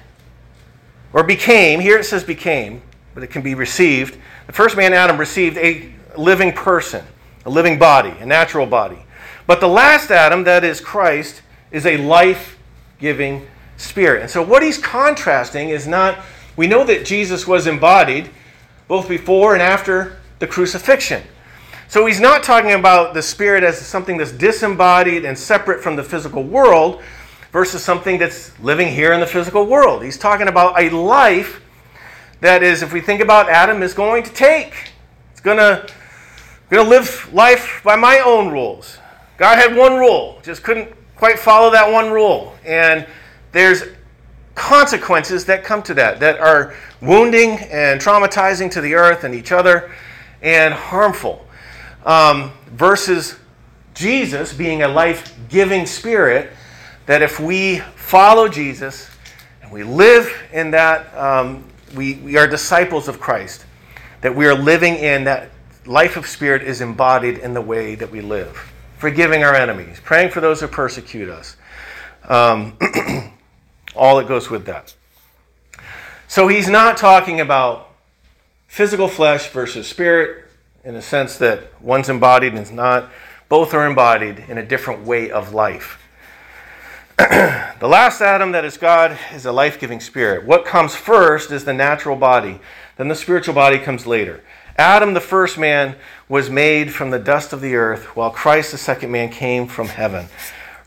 or 1.13 1.23
became, 1.23 1.79
here 1.79 1.97
it 1.97 2.05
says 2.05 2.23
became, 2.23 2.81
but 3.13 3.23
it 3.23 3.27
can 3.27 3.41
be 3.41 3.55
received. 3.55 4.17
The 4.51 4.57
first 4.57 4.75
man, 4.75 4.91
Adam, 4.91 5.17
received 5.17 5.57
a 5.59 5.93
living 6.17 6.51
person, 6.51 7.05
a 7.45 7.49
living 7.49 7.79
body, 7.79 8.09
a 8.19 8.25
natural 8.25 8.65
body. 8.65 9.01
But 9.47 9.61
the 9.61 9.69
last 9.69 10.11
Adam, 10.11 10.43
that 10.43 10.65
is 10.65 10.81
Christ, 10.81 11.41
is 11.71 11.85
a 11.85 11.95
life 11.95 12.59
giving 12.99 13.47
spirit. 13.77 14.23
And 14.23 14.29
so 14.29 14.43
what 14.43 14.61
he's 14.61 14.77
contrasting 14.77 15.69
is 15.69 15.87
not, 15.87 16.19
we 16.57 16.67
know 16.67 16.83
that 16.83 17.05
Jesus 17.05 17.47
was 17.47 17.65
embodied 17.65 18.29
both 18.89 19.07
before 19.07 19.53
and 19.53 19.61
after 19.61 20.17
the 20.39 20.47
crucifixion. 20.47 21.23
So 21.87 22.05
he's 22.05 22.19
not 22.19 22.43
talking 22.43 22.73
about 22.73 23.13
the 23.13 23.21
spirit 23.21 23.63
as 23.63 23.79
something 23.79 24.17
that's 24.17 24.33
disembodied 24.33 25.23
and 25.23 25.39
separate 25.39 25.81
from 25.81 25.95
the 25.95 26.03
physical 26.03 26.43
world 26.43 27.01
versus 27.53 27.81
something 27.81 28.17
that's 28.17 28.59
living 28.59 28.89
here 28.89 29.13
in 29.13 29.21
the 29.21 29.27
physical 29.27 29.65
world. 29.65 30.03
He's 30.03 30.17
talking 30.17 30.49
about 30.49 30.77
a 30.77 30.89
life 30.89 31.61
that 32.41 32.63
is, 32.63 32.83
if 32.83 32.91
we 32.91 33.01
think 33.01 33.21
about 33.21 33.49
Adam, 33.49 33.81
is 33.81 33.93
going 33.93 34.23
to 34.23 34.31
take. 34.31 34.91
It's 35.31 35.41
going 35.41 35.57
to, 35.57 35.87
going 36.69 36.83
to 36.83 36.89
live 36.89 37.31
life 37.33 37.81
by 37.83 37.95
my 37.95 38.19
own 38.19 38.51
rules. 38.51 38.97
God 39.37 39.57
had 39.57 39.75
one 39.75 39.93
rule, 39.93 40.39
just 40.43 40.63
couldn't 40.63 40.93
quite 41.15 41.39
follow 41.39 41.71
that 41.71 41.91
one 41.91 42.11
rule. 42.11 42.55
And 42.65 43.07
there's 43.51 43.83
consequences 44.55 45.45
that 45.45 45.63
come 45.63 45.81
to 45.83 45.93
that, 45.93 46.19
that 46.19 46.39
are 46.39 46.75
wounding 47.01 47.51
and 47.71 48.01
traumatizing 48.01 48.71
to 48.71 48.81
the 48.81 48.93
earth 48.95 49.23
and 49.23 49.33
each 49.33 49.51
other 49.51 49.91
and 50.41 50.73
harmful. 50.73 51.45
Um, 52.05 52.51
versus 52.67 53.37
Jesus 53.93 54.53
being 54.53 54.81
a 54.81 54.87
life 54.87 55.35
giving 55.49 55.85
spirit, 55.85 56.51
that 57.05 57.21
if 57.21 57.39
we 57.39 57.79
follow 57.95 58.47
Jesus 58.47 59.09
and 59.61 59.71
we 59.71 59.83
live 59.83 60.31
in 60.51 60.71
that, 60.71 61.15
um, 61.15 61.63
we, 61.95 62.15
we 62.15 62.37
are 62.37 62.47
disciples 62.47 63.07
of 63.07 63.19
Christ, 63.19 63.65
that 64.21 64.35
we 64.35 64.45
are 64.47 64.55
living 64.55 64.95
in 64.95 65.23
that 65.25 65.49
life 65.85 66.17
of 66.17 66.27
spirit 66.27 66.61
is 66.61 66.81
embodied 66.81 67.39
in 67.39 67.53
the 67.53 67.61
way 67.61 67.95
that 67.95 68.11
we 68.11 68.21
live 68.21 68.71
forgiving 69.01 69.43
our 69.43 69.55
enemies, 69.55 69.99
praying 70.03 70.29
for 70.29 70.41
those 70.41 70.61
who 70.61 70.67
persecute 70.67 71.27
us. 71.27 71.57
Um, 72.29 72.77
all 73.95 74.17
that 74.17 74.27
goes 74.27 74.47
with 74.47 74.67
that. 74.67 74.93
So 76.27 76.47
he's 76.47 76.69
not 76.69 76.97
talking 76.97 77.41
about 77.41 77.89
physical 78.67 79.07
flesh 79.07 79.49
versus 79.49 79.87
spirit 79.87 80.45
in 80.83 80.93
the 80.93 81.01
sense 81.01 81.37
that 81.39 81.81
one's 81.81 82.09
embodied 82.09 82.53
and 82.53 82.61
is 82.61 82.71
not. 82.71 83.09
Both 83.49 83.73
are 83.73 83.87
embodied 83.87 84.45
in 84.47 84.59
a 84.59 84.65
different 84.65 85.03
way 85.03 85.31
of 85.31 85.51
life. 85.51 86.00
the 87.79 87.87
last 87.87 88.19
Adam 88.19 88.51
that 88.51 88.65
is 88.65 88.77
God 88.77 89.15
is 89.31 89.45
a 89.45 89.51
life 89.51 89.79
giving 89.79 89.99
spirit. 89.99 90.43
What 90.43 90.65
comes 90.65 90.95
first 90.95 91.51
is 91.51 91.65
the 91.65 91.73
natural 91.73 92.15
body, 92.15 92.59
then 92.97 93.09
the 93.09 93.15
spiritual 93.15 93.53
body 93.53 93.77
comes 93.77 94.07
later. 94.07 94.43
Adam, 94.75 95.13
the 95.13 95.21
first 95.21 95.59
man, 95.59 95.97
was 96.27 96.49
made 96.49 96.91
from 96.91 97.11
the 97.11 97.19
dust 97.19 97.53
of 97.53 97.61
the 97.61 97.75
earth, 97.75 98.15
while 98.15 98.31
Christ, 98.31 98.71
the 98.71 98.79
second 98.79 99.11
man, 99.11 99.29
came 99.29 99.67
from 99.67 99.89
heaven. 99.89 100.29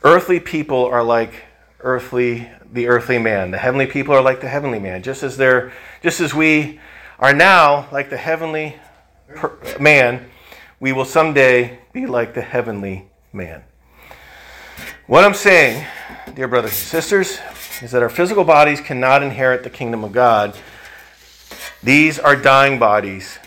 Earthly 0.03 0.40
people 0.40 0.85
are 0.87 1.05
like 1.05 1.44
earthly 1.79 2.51
the 2.73 2.88
earthly 2.88 3.20
man. 3.20 3.53
The 3.53 3.59
heavenly 3.59 3.87
people 3.87 4.12
are 4.12 4.23
like 4.23 4.40
the 4.40 4.49
heavenly 4.49 4.81
man. 4.81 5.05
Just 5.05 5.23
as 5.23 5.37
they're 5.37 5.73
just 6.03 6.20
as 6.20 6.35
we 6.35 6.81
are 7.20 7.33
now 7.33 7.88
like 7.92 8.11
the 8.11 8.16
heavenly 8.16 8.75
per- 9.29 9.57
man, 9.79 10.29
we 10.81 10.92
will 10.92 11.05
someday 11.05 11.79
be 11.92 12.07
like 12.07 12.35
the 12.35 12.42
heavenly 12.42 13.09
man. 13.33 13.62
What 15.07 15.25
I'm 15.25 15.35
saying, 15.35 15.87
dear 16.35 16.49
brothers 16.49 16.71
and 16.71 16.79
sisters, 16.79 17.38
is 17.83 17.90
that 17.90 18.03
our 18.03 18.09
physical 18.09 18.45
bodies 18.45 18.81
cannot 18.81 19.23
inherit 19.23 19.62
the 19.62 19.71
kingdom 19.71 20.05
of 20.05 20.12
God. 20.12 20.57
These 21.83 22.19
are 22.19 22.37
dying 22.37 22.79
bodies 22.79 23.38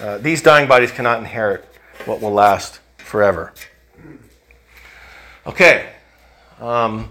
uh, 0.00 0.16
these 0.16 0.40
dying 0.40 0.66
bodies 0.66 0.90
cannot 0.90 1.18
inherit 1.18 1.62
what 2.06 2.22
will 2.22 2.32
last 2.32 2.80
forever. 2.96 3.52
Okay. 5.46 5.90
Um, 6.58 7.10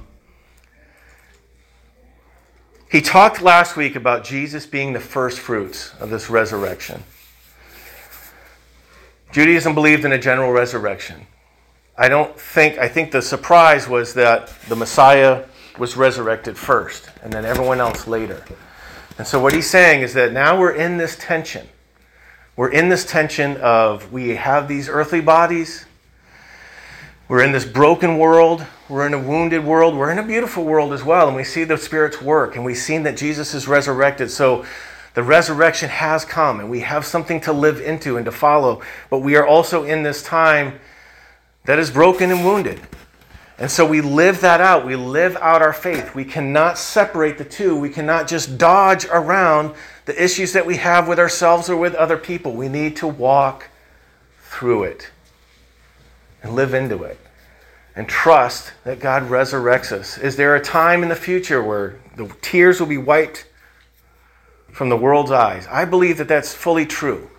he 2.92 3.02
talked 3.02 3.44
last 3.44 3.78
week 3.78 3.96
about 3.96 4.24
Jesus 4.24 4.66
being 4.66 4.94
the 4.94 5.00
first 5.00 5.40
fruits 5.40 5.94
of 6.00 6.10
this 6.10 6.32
resurrection. 6.32 7.04
Judaism 9.32 9.76
believed 9.76 10.04
in 10.04 10.12
a 10.12 10.18
general 10.18 10.52
resurrection. 10.52 11.28
I 12.02 12.08
don't 12.08 12.40
think, 12.40 12.78
I 12.78 12.88
think 12.88 13.12
the 13.12 13.22
surprise 13.22 13.86
was 13.86 14.14
that 14.14 14.54
the 14.70 14.76
Messiah 14.78 15.44
was 15.78 15.98
resurrected 15.98 16.58
first 16.58 17.10
and 17.22 17.34
then 17.34 17.44
everyone 17.44 17.82
else 17.82 18.08
later. 18.08 18.42
And 19.18 19.28
so 19.28 19.38
what 19.42 19.54
he's 19.54 19.70
saying 19.70 20.02
is 20.02 20.14
that 20.14 20.32
now 20.32 20.58
we're 20.58 20.72
in 20.72 20.96
this 20.96 21.18
tension. 21.20 21.68
We're 22.56 22.72
in 22.72 22.88
this 22.88 23.04
tension 23.04 23.58
of 23.58 24.14
we 24.14 24.30
have 24.38 24.70
these 24.70 24.88
earthly 24.88 25.20
bodies, 25.20 25.86
we're 27.28 27.44
in 27.44 27.52
this 27.52 27.66
broken 27.66 28.18
world, 28.18 28.66
we're 28.88 29.06
in 29.06 29.14
a 29.14 29.20
wounded 29.20 29.66
world, 29.66 29.94
we're 29.94 30.12
in 30.12 30.20
a 30.20 30.24
beautiful 30.24 30.64
world 30.64 30.94
as 30.94 31.04
well, 31.04 31.28
and 31.28 31.36
we 31.36 31.44
see 31.44 31.66
the 31.66 31.78
Spirit's 31.78 32.22
work, 32.22 32.56
and 32.56 32.64
we've 32.64 32.78
seen 32.78 33.04
that 33.04 33.18
Jesus 33.18 33.54
is 33.54 33.68
resurrected. 33.68 34.32
So 34.32 34.66
the 35.16 35.24
resurrection 35.24 35.90
has 35.90 36.24
come, 36.24 36.62
and 36.62 36.70
we 36.70 36.80
have 36.80 37.06
something 37.06 37.42
to 37.42 37.52
live 37.52 37.82
into 37.82 38.16
and 38.16 38.26
to 38.26 38.32
follow, 38.32 38.82
but 39.10 39.20
we 39.20 39.36
are 39.36 39.46
also 39.46 39.84
in 39.84 40.04
this 40.04 40.24
time 40.24 40.80
that 41.70 41.78
is 41.78 41.92
broken 41.92 42.32
and 42.32 42.44
wounded. 42.44 42.82
And 43.60 43.70
so 43.70 43.86
we 43.88 44.02
live 44.02 44.42
that 44.42 44.60
out. 44.60 44.88
We 44.88 44.96
live 44.96 45.38
out 45.38 45.62
our 45.62 45.72
faith. 45.72 46.16
We 46.16 46.26
cannot 46.26 46.80
separate 46.80 47.38
the 47.38 47.46
two. 47.46 47.80
We 47.80 47.92
cannot 47.92 48.28
just 48.28 48.58
dodge 48.58 49.06
around 49.06 49.76
the 50.06 50.20
issues 50.20 50.54
that 50.54 50.66
we 50.66 50.78
have 50.78 51.08
with 51.08 51.20
ourselves 51.20 51.70
or 51.70 51.78
with 51.78 51.94
other 51.94 52.18
people. 52.18 52.54
We 52.54 52.70
need 52.70 52.96
to 52.96 53.08
walk 53.08 53.70
through 54.46 54.86
it 54.86 55.12
and 56.42 56.56
live 56.56 56.74
into 56.74 57.04
it 57.04 57.20
and 57.96 58.10
trust 58.10 58.74
that 58.84 59.00
God 59.00 59.30
resurrects 59.30 59.92
us. 59.92 60.18
Is 60.18 60.38
there 60.38 60.56
a 60.56 60.62
time 60.64 61.04
in 61.04 61.10
the 61.10 61.16
future 61.16 61.62
where 61.62 62.00
the 62.16 62.36
tears 62.42 62.80
will 62.80 62.88
be 62.88 62.98
wiped 62.98 63.46
from 64.72 64.90
the 64.90 64.98
world's 64.98 65.30
eyes? 65.30 65.68
I 65.68 65.86
believe 65.86 66.18
that 66.18 66.28
that's 66.28 66.52
fully 66.52 66.88
true. 66.88 67.30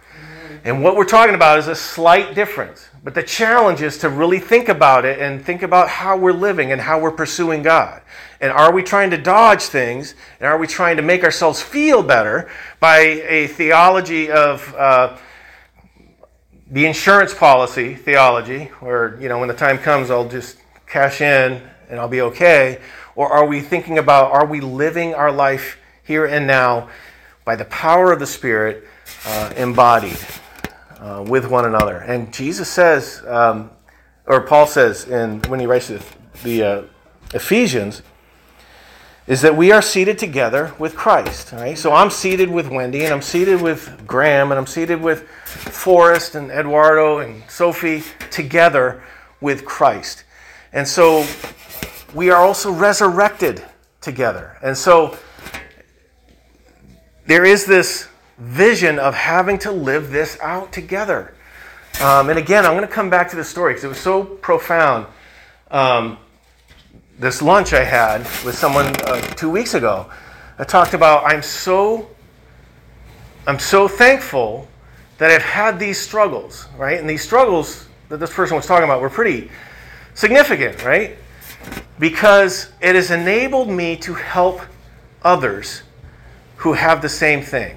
And 0.63 0.85
what 0.85 0.95
we're 0.95 1.05
talking 1.05 1.35
about 1.35 1.59
is 1.59 1.67
a 1.67 1.75
slight 1.75 2.37
difference. 2.37 2.90
But 3.03 3.15
the 3.15 3.23
challenge 3.23 3.81
is 3.81 3.97
to 3.99 4.11
really 4.11 4.39
think 4.39 4.69
about 4.69 5.07
it 5.07 5.21
and 5.21 5.43
think 5.43 5.63
about 5.63 5.89
how 5.89 6.19
we're 6.19 6.33
living 6.33 6.71
and 6.71 6.81
how 6.81 7.01
we're 7.01 7.11
pursuing 7.11 7.63
God. 7.63 8.03
And 8.43 8.53
are 8.53 8.73
we 8.73 8.83
trying 8.83 9.11
to 9.11 9.17
dodge 9.17 9.63
things? 9.63 10.15
And 10.39 10.47
are 10.47 10.59
we 10.59 10.67
trying 10.67 10.97
to 10.97 11.03
make 11.03 11.25
ourselves 11.25 11.63
feel 11.63 12.03
better 12.03 12.51
by 12.79 12.99
a 12.99 13.47
theology 13.47 14.31
of 14.31 14.75
uh, 14.75 15.17
the 16.71 16.87
insurance 16.87 17.35
policy 17.35 17.95
theology, 17.95 18.67
where, 18.81 19.19
you 19.21 19.29
know, 19.29 19.39
when 19.39 19.49
the 19.49 19.55
time 19.55 19.79
comes, 19.79 20.11
I'll 20.11 20.29
just 20.29 20.59
cash 20.87 21.21
in 21.21 21.63
and 21.89 21.99
I'll 21.99 22.09
be 22.09 22.21
okay? 22.21 22.81
Or 23.17 23.29
are 23.29 23.47
we 23.47 23.61
thinking 23.61 23.99
about, 23.99 24.31
are 24.31 24.47
we 24.47 24.61
living 24.61 25.15
our 25.15 25.33
life 25.33 25.79
here 26.05 26.27
and 26.27 26.47
now 26.47 26.91
by 27.45 27.57
the 27.57 27.65
power 27.65 28.13
of 28.13 28.19
the 28.21 28.27
Spirit 28.27 28.87
uh, 29.27 29.53
embodied? 29.57 30.19
Uh, 31.01 31.25
with 31.27 31.49
one 31.49 31.65
another. 31.65 31.97
And 31.97 32.33
Jesus 32.33 32.69
says, 32.69 33.23
um, 33.27 33.71
or 34.27 34.43
Paul 34.43 34.67
says, 34.67 35.09
in, 35.09 35.41
when 35.49 35.59
he 35.59 35.67
writes 35.67 35.89
the, 35.89 36.05
the 36.45 36.63
uh, 36.63 36.83
Ephesians, 37.35 38.03
is 39.27 39.43
that 39.43 39.57
we 39.57 39.71
are 39.71 39.83
seated 39.83 40.19
together 40.19 40.75
with 40.79 40.95
Christ. 40.97 41.53
Right? 41.53 41.79
So 41.79 41.93
I'm 41.93 42.11
seated 42.11 42.51
with 42.51 42.69
Wendy, 42.69 43.05
and 43.05 43.15
I'm 43.15 43.23
seated 43.23 43.63
with 43.63 44.07
Graham, 44.07 44.51
and 44.51 44.59
I'm 44.59 44.67
seated 44.67 45.01
with 45.01 45.29
Forrest 45.29 46.35
and 46.35 46.51
Eduardo 46.51 47.19
and 47.19 47.43
Sophie 47.49 48.03
together 48.31 49.03
with 49.41 49.65
Christ. 49.65 50.25
And 50.73 50.87
so 50.87 51.27
we 52.15 52.31
are 52.31 52.43
also 52.43 52.71
resurrected 52.73 53.65
together. 54.01 54.59
And 54.63 54.77
so 54.77 55.17
there 57.27 57.45
is 57.45 57.65
this 57.65 58.10
vision 58.41 58.99
of 58.99 59.15
having 59.15 59.59
to 59.59 59.71
live 59.71 60.11
this 60.11 60.39
out 60.41 60.73
together. 60.73 61.35
Um, 62.01 62.31
and 62.31 62.39
again, 62.39 62.65
I'm 62.65 62.73
going 62.73 62.87
to 62.87 62.93
come 62.93 63.11
back 63.11 63.29
to 63.31 63.37
the 63.37 63.45
story 63.45 63.75
because 63.75 63.85
it 63.85 63.89
was 63.89 64.01
so 64.01 64.25
profound. 64.25 65.07
Um, 65.71 66.19
this 67.19 67.43
lunch 67.43 67.75
I 67.75 67.85
had 67.85 68.23
with 68.45 68.57
someone 68.57 68.87
uh, 69.07 69.21
two 69.35 69.51
weeks 69.51 69.75
ago, 69.75 70.11
I 70.59 70.65
talked 70.65 70.95
about 70.95 71.25
I'm 71.25 71.43
so 71.43 72.09
I'm 73.47 73.59
so 73.59 73.89
thankful 73.89 74.69
that 75.19 75.31
I've 75.31 75.43
had 75.43 75.79
these 75.79 75.99
struggles, 76.01 76.67
right? 76.79 76.99
And 76.99 77.09
these 77.09 77.23
struggles 77.23 77.87
that 78.09 78.19
this 78.19 78.33
person 78.33 78.57
was 78.57 78.67
talking 78.67 78.85
about 78.85 79.03
were 79.03 79.11
pretty 79.11 79.51
significant, 80.15 80.83
right? 80.85 81.17
Because 81.99 82.73
it 82.81 82.95
has 82.95 83.11
enabled 83.11 83.69
me 83.69 83.97
to 83.97 84.15
help 84.15 84.63
others 85.23 85.83
who 86.57 86.73
have 86.73 87.03
the 87.03 87.09
same 87.09 87.43
thing. 87.43 87.77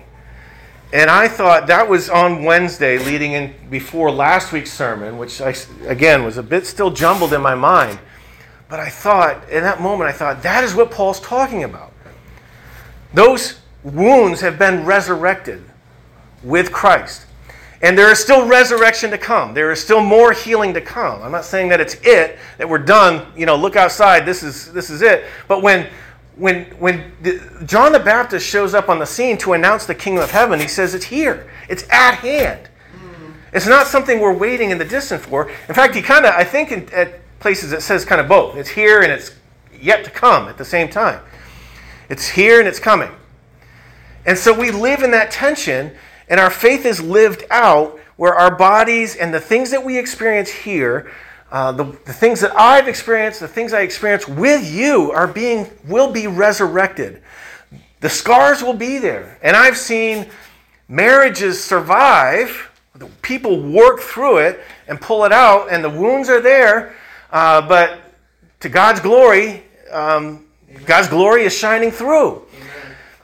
And 0.94 1.10
I 1.10 1.28
thought 1.28 1.66
that 1.68 1.90
was 1.90 2.08
on 2.08 2.44
Wednesday, 2.44 3.00
leading 3.00 3.32
in 3.32 3.52
before 3.72 4.12
last 4.12 4.52
week's 4.52 4.72
sermon, 4.72 5.18
which 5.18 5.42
I, 5.42 5.56
again 5.88 6.24
was 6.24 6.38
a 6.38 6.44
bit 6.44 6.68
still 6.68 6.92
jumbled 6.92 7.34
in 7.34 7.42
my 7.42 7.56
mind. 7.56 7.98
But 8.70 8.80
I 8.80 8.90
thought, 8.90 9.50
in 9.50 9.64
that 9.64 9.82
moment, 9.82 10.08
I 10.08 10.14
thought, 10.14 10.44
that 10.44 10.64
is 10.64 10.76
what 10.76 10.92
Paul's 10.92 11.20
talking 11.20 11.64
about. 11.64 11.92
Those 13.12 13.60
wounds 13.84 14.40
have 14.42 14.60
been 14.60 14.86
resurrected 14.86 15.64
with 16.44 16.72
Christ. 16.72 17.26
And 17.82 17.98
there 17.98 18.12
is 18.12 18.20
still 18.20 18.48
resurrection 18.48 19.10
to 19.12 19.18
come. 19.18 19.56
There 19.56 19.72
is 19.72 19.82
still 19.82 20.00
more 20.00 20.32
healing 20.32 20.76
to 20.76 20.82
come. 20.82 21.24
I'm 21.24 21.32
not 21.32 21.44
saying 21.44 21.70
that 21.70 21.82
it's 21.82 21.96
it, 22.04 22.38
that 22.60 22.70
we're 22.70 22.78
done, 22.78 23.26
you 23.36 23.48
know, 23.48 23.56
look 23.56 23.76
outside, 23.76 24.28
this 24.28 24.44
is 24.44 24.72
this 24.72 24.92
is 24.92 25.02
it. 25.02 25.26
But 25.48 25.64
when 25.64 25.90
when, 26.36 26.66
when 26.80 27.12
the, 27.22 27.42
John 27.66 27.92
the 27.92 28.00
Baptist 28.00 28.48
shows 28.48 28.74
up 28.74 28.90
on 28.90 29.00
the 29.00 29.06
scene 29.06 29.38
to 29.40 29.54
announce 29.54 29.86
the 29.86 29.96
kingdom 29.96 30.24
of 30.24 30.32
heaven, 30.32 30.60
he 30.60 30.68
says 30.68 30.96
it's 30.96 31.06
here, 31.06 31.50
it's 31.70 31.84
at 31.90 32.16
hand. 32.16 32.70
Mm. 32.96 33.34
It's 33.54 33.68
not 33.68 33.88
something 33.88 34.20
we're 34.20 34.34
waiting 34.34 34.72
in 34.72 34.78
the 34.78 34.86
distance 34.86 35.26
for. 35.26 35.50
In 35.68 35.76
fact, 35.76 35.96
he 35.96 36.02
kind 36.02 36.26
of, 36.26 36.34
I 36.34 36.44
think, 36.44 36.72
in, 36.72 36.90
at 36.94 37.20
places 37.40 37.72
it 37.72 37.82
says 37.82 38.06
kind 38.06 38.22
of 38.22 38.28
both. 38.28 38.56
It's 38.56 38.70
here 38.70 39.02
and 39.02 39.12
it's 39.12 39.36
yet 39.80 40.04
to 40.06 40.12
come 40.12 40.48
at 40.48 40.58
the 40.58 40.66
same 40.66 40.90
time. 40.90 41.22
It's 42.10 42.28
here 42.28 42.60
and 42.60 42.68
it's 42.68 42.80
coming. 42.80 43.12
And 44.26 44.38
so 44.38 44.58
we 44.58 44.72
live 44.72 45.04
in 45.04 45.12
that 45.12 45.32
tension, 45.32 45.92
and 46.30 46.40
our 46.40 46.50
faith 46.50 46.86
is 46.86 47.02
lived 47.02 47.44
out 47.52 48.00
where 48.16 48.34
our 48.34 48.56
bodies 48.56 49.16
and 49.16 49.34
the 49.34 49.40
things 49.40 49.72
that 49.72 49.84
we 49.84 49.98
experience 49.98 50.50
here 50.50 51.12
uh, 51.54 51.72
the, 51.72 51.84
the 52.06 52.12
things 52.12 52.42
that 52.42 52.52
I've 52.60 52.88
experienced, 52.88 53.40
the 53.40 53.48
things 53.48 53.74
I 53.74 53.82
experience 53.82 54.28
with 54.28 54.68
you 54.74 55.12
are 55.12 55.28
being, 55.28 55.70
will 55.86 56.12
be 56.12 56.26
resurrected. 56.26 57.22
The 58.00 58.10
scars 58.10 58.64
will 58.64 58.74
be 58.74 58.98
there. 58.98 59.38
And 59.44 59.56
I've 59.56 59.78
seen 59.78 60.32
marriages 60.88 61.64
survive, 61.64 62.72
people 63.22 63.62
work 63.62 64.00
through 64.00 64.40
it 64.40 64.62
and 64.88 65.00
pull 65.00 65.26
it 65.26 65.32
out, 65.32 65.72
and 65.72 65.84
the 65.84 65.92
wounds 65.92 66.28
are 66.28 66.42
there, 66.42 66.96
uh, 67.32 67.62
but 67.62 68.00
to 68.62 68.68
God's 68.68 69.00
glory, 69.00 69.64
um, 69.92 70.46
God's 70.88 71.08
glory 71.08 71.44
is 71.44 71.56
shining 71.56 71.92
through. 71.92 72.42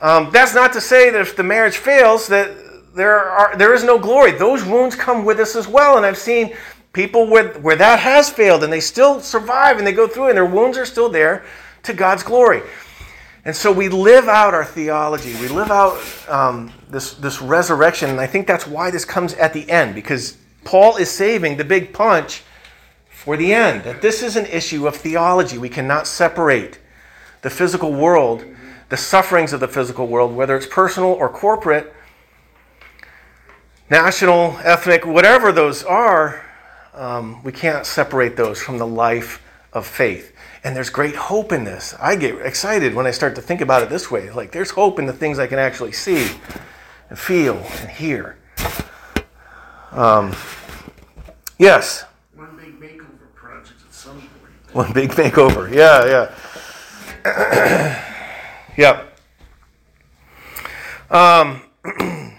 Um, 0.02 0.30
that's 0.32 0.54
not 0.54 0.72
to 0.74 0.82
say 0.82 1.10
that 1.10 1.20
if 1.20 1.36
the 1.36 1.44
marriage 1.44 1.78
fails, 1.78 2.28
that 2.28 2.56
there, 2.94 3.18
are, 3.20 3.58
there 3.58 3.74
is 3.74 3.84
no 3.84 3.98
glory. 3.98 4.34
Those 4.34 4.63
wounds 4.63 4.96
come 4.96 5.26
with 5.26 5.39
us 5.39 5.56
as 5.56 5.68
well. 5.68 5.98
And 5.98 6.06
I've 6.06 6.18
seen 6.18 6.56
People 6.93 7.28
where, 7.28 7.54
where 7.60 7.75
that 7.75 7.99
has 7.99 8.30
failed 8.30 8.63
and 8.63 8.73
they 8.73 8.80
still 8.80 9.19
survive 9.19 9.78
and 9.78 9.86
they 9.86 9.91
go 9.91 10.08
through 10.08 10.28
and 10.28 10.38
their 10.38 10.45
wounds 10.45 10.78
are 10.78 10.86
still 10.86 11.10
there 11.10 11.45
to 11.84 11.93
God's 11.93 12.23
glory. 12.23 12.62
And 13.45 13.56
so 13.56 13.71
we 13.71 13.89
live 13.89 14.28
out 14.28 14.54
our 14.54 14.65
theology. 14.65 15.34
We 15.36 15.47
live 15.47 15.71
out 15.71 15.97
um, 16.28 16.73
this, 16.89 17.13
this 17.13 17.41
resurrection. 17.41 18.10
And 18.10 18.19
I 18.19 18.28
think 18.28 18.47
that's 18.47 18.67
why 18.67 18.91
this 18.91 19.06
comes 19.06 19.34
at 19.36 19.54
the 19.54 19.69
end, 19.69 19.95
because 19.95 20.38
Paul 20.65 20.97
is 20.97 21.10
saving 21.10 21.58
the 21.58 21.63
big 21.63 21.93
punch 21.93 22.43
for 23.10 23.38
the 23.38 23.54
end. 23.54 23.84
That 23.84 24.02
this 24.02 24.21
is 24.21 24.36
an 24.36 24.45
issue 24.47 24.88
of 24.88 24.95
theology. 24.95 25.58
We 25.58 25.69
cannot 25.69 26.06
separate 26.06 26.80
the 27.41 27.49
physical 27.49 27.93
world, 27.93 28.43
the 28.89 28.97
sufferings 28.97 29.54
of 29.54 29.60
the 29.62 29.67
physical 29.67 30.08
world, 30.08 30.36
whether 30.36 30.58
it's 30.58 30.67
personal 30.67 31.12
or 31.12 31.30
corporate, 31.30 31.93
national, 33.89 34.60
ethnic, 34.63 35.06
whatever 35.06 35.52
those 35.52 35.84
are, 35.84 36.45
um, 37.00 37.42
we 37.44 37.54
can't 37.54 37.86
separate 37.86 38.36
those 38.36 38.62
from 38.62 38.78
the 38.78 38.86
life 38.86 39.42
of 39.72 39.88
faith. 39.88 40.36
And 40.66 40.76
there's 40.76 40.90
great 40.90 41.16
hope 41.16 41.54
in 41.54 41.64
this. 41.64 41.96
I 41.98 42.18
get 42.18 42.46
excited 42.46 42.94
when 42.94 43.08
I 43.08 43.12
start 43.12 43.36
to 43.36 43.42
think 43.42 43.62
about 43.62 43.82
it 43.82 43.90
this 43.90 44.12
way. 44.12 44.30
Like, 44.30 44.52
there's 44.52 44.72
hope 44.72 45.00
in 45.00 45.06
the 45.06 45.14
things 45.14 45.40
I 45.40 45.48
can 45.48 45.60
actually 45.60 45.94
see 45.94 46.30
and 47.10 47.18
feel 47.18 47.56
and 47.56 47.90
hear. 47.90 48.38
Um, 49.92 50.36
yes? 51.58 52.04
One 52.36 52.58
big 52.58 52.78
makeover 52.78 53.34
project 53.34 53.80
at 53.88 53.94
some 53.94 54.20
point. 54.20 54.74
One 54.74 54.92
big 54.92 55.12
makeover. 55.12 55.74
Yeah, 55.74 56.30
yeah. 57.24 58.04
yep. 58.78 59.18
Um, 61.10 61.62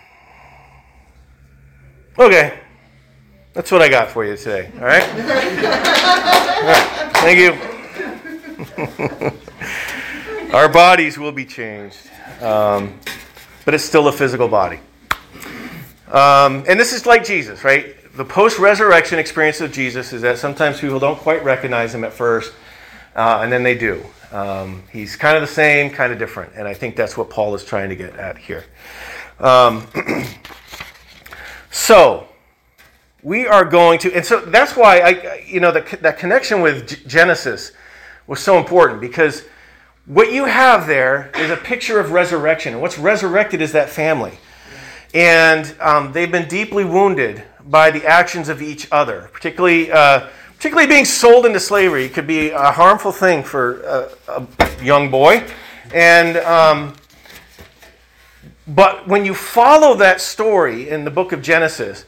okay. 2.18 2.59
That's 3.52 3.72
what 3.72 3.82
I 3.82 3.88
got 3.88 4.10
for 4.10 4.24
you 4.24 4.36
today. 4.36 4.70
All 4.76 4.84
right? 4.84 5.02
All 5.02 5.18
right. 6.66 7.12
Thank 7.16 7.38
you. 7.38 7.58
Our 10.54 10.68
bodies 10.68 11.18
will 11.18 11.32
be 11.32 11.44
changed, 11.44 11.98
um, 12.40 12.98
but 13.64 13.74
it's 13.74 13.84
still 13.84 14.06
a 14.06 14.12
physical 14.12 14.46
body. 14.46 14.78
Um, 16.08 16.64
and 16.68 16.78
this 16.78 16.92
is 16.92 17.06
like 17.06 17.24
Jesus, 17.24 17.64
right? 17.64 17.96
The 18.16 18.24
post 18.24 18.58
resurrection 18.58 19.18
experience 19.18 19.60
of 19.60 19.72
Jesus 19.72 20.12
is 20.12 20.22
that 20.22 20.38
sometimes 20.38 20.80
people 20.80 20.98
don't 20.98 21.18
quite 21.18 21.44
recognize 21.44 21.94
him 21.94 22.04
at 22.04 22.12
first, 22.12 22.52
uh, 23.16 23.40
and 23.42 23.52
then 23.52 23.64
they 23.64 23.76
do. 23.76 24.04
Um, 24.30 24.84
he's 24.92 25.16
kind 25.16 25.36
of 25.36 25.40
the 25.40 25.52
same, 25.52 25.90
kind 25.90 26.12
of 26.12 26.18
different. 26.18 26.52
And 26.54 26.68
I 26.68 26.74
think 26.74 26.94
that's 26.94 27.16
what 27.16 27.30
Paul 27.30 27.54
is 27.56 27.64
trying 27.64 27.88
to 27.88 27.96
get 27.96 28.14
at 28.16 28.38
here. 28.38 28.64
Um, 29.40 29.86
so, 31.70 32.29
we 33.22 33.46
are 33.46 33.64
going 33.64 33.98
to, 34.00 34.14
and 34.14 34.24
so 34.24 34.40
that's 34.40 34.76
why 34.76 35.00
I, 35.00 35.44
you 35.46 35.60
know, 35.60 35.72
the, 35.72 35.98
that 36.00 36.18
connection 36.18 36.60
with 36.60 37.06
Genesis 37.06 37.72
was 38.26 38.40
so 38.40 38.58
important 38.58 39.00
because 39.00 39.44
what 40.06 40.32
you 40.32 40.46
have 40.46 40.86
there 40.86 41.30
is 41.36 41.50
a 41.50 41.56
picture 41.56 42.00
of 42.00 42.12
resurrection. 42.12 42.72
And 42.72 42.82
what's 42.82 42.98
resurrected 42.98 43.60
is 43.62 43.72
that 43.72 43.90
family. 43.90 44.38
And 45.14 45.74
um, 45.80 46.12
they've 46.12 46.30
been 46.30 46.48
deeply 46.48 46.84
wounded 46.84 47.44
by 47.64 47.90
the 47.90 48.04
actions 48.06 48.48
of 48.48 48.62
each 48.62 48.88
other, 48.90 49.28
particularly 49.32 49.90
uh, 49.92 50.28
particularly 50.56 50.88
being 50.88 51.04
sold 51.04 51.46
into 51.46 51.58
slavery, 51.58 52.08
could 52.08 52.26
be 52.26 52.50
a 52.50 52.70
harmful 52.70 53.12
thing 53.12 53.42
for 53.42 53.80
a, 53.82 54.08
a 54.28 54.84
young 54.84 55.10
boy. 55.10 55.46
And 55.92 56.36
um, 56.38 56.94
but 58.66 59.08
when 59.08 59.24
you 59.24 59.34
follow 59.34 59.94
that 59.96 60.20
story 60.20 60.88
in 60.88 61.04
the 61.04 61.10
book 61.10 61.32
of 61.32 61.42
Genesis, 61.42 62.04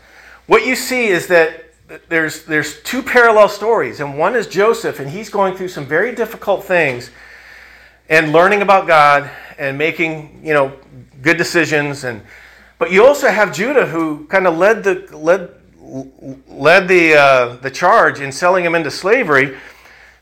what 0.47 0.67
you 0.67 0.75
see 0.77 1.07
is 1.07 1.27
that 1.29 1.73
there's 2.09 2.45
there's 2.45 2.81
two 2.83 3.03
parallel 3.03 3.49
stories, 3.49 4.01
and 4.01 4.19
one 4.19 4.35
is 4.35 4.47
Joseph, 4.47 5.01
and 5.01 5.11
he's 5.11 5.29
going 5.29 5.57
through 5.57 5.69
some 5.69 5.87
very 5.87 6.15
difficult 6.15 6.65
things, 6.65 7.11
and 8.09 8.33
learning 8.33 8.63
about 8.63 8.87
God 8.87 9.31
and 9.59 9.77
making 9.77 10.41
you 10.43 10.55
know 10.55 10.73
good 11.21 11.37
decisions, 11.37 12.05
and 12.05 12.23
but 12.79 12.91
you 12.91 13.05
also 13.05 13.29
have 13.29 13.53
Judah 13.53 13.87
who 13.87 14.27
kind 14.27 14.47
of 14.47 14.57
led 14.57 14.83
the 14.85 15.17
led 15.17 15.51
led 16.49 16.89
the 16.89 17.15
uh, 17.15 17.57
the 17.57 17.71
charge 17.71 18.21
in 18.21 18.33
selling 18.33 18.65
him 18.65 18.75
into 18.75 18.91
slavery. 18.91 19.57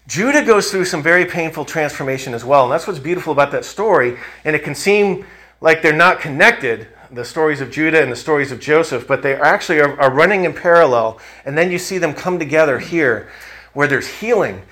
Judah 0.07 0.45
goes 0.45 0.73
through 0.73 0.87
some 0.87 1.03
very 1.03 1.25
painful 1.25 1.65
transformation 1.65 2.35
as 2.35 2.45
well, 2.45 2.65
and 2.65 2.73
that's 2.73 2.87
what's 2.87 2.99
beautiful 2.99 3.33
about 3.33 3.53
that 3.53 3.65
story. 3.65 4.19
And 4.45 4.57
it 4.57 4.65
can 4.65 4.75
seem 4.75 5.25
like 5.61 5.83
they're 5.83 5.93
not 5.93 6.21
connected, 6.21 6.89
the 7.13 7.25
stories 7.25 7.61
of 7.61 7.71
Judah 7.71 8.03
and 8.03 8.11
the 8.11 8.17
stories 8.17 8.53
of 8.53 8.61
Joseph, 8.61 9.07
but 9.07 9.23
they 9.23 9.35
actually 9.35 9.81
are, 9.81 10.01
are 10.01 10.13
running 10.13 10.45
in 10.45 10.53
parallel. 10.53 11.19
And 11.45 11.57
then 11.57 11.71
you 11.71 11.79
see 11.79 11.99
them 11.99 12.15
come 12.15 12.39
together 12.39 12.79
here 12.79 13.29
where 13.73 13.89
there's 13.89 14.09
healing. 14.09 14.63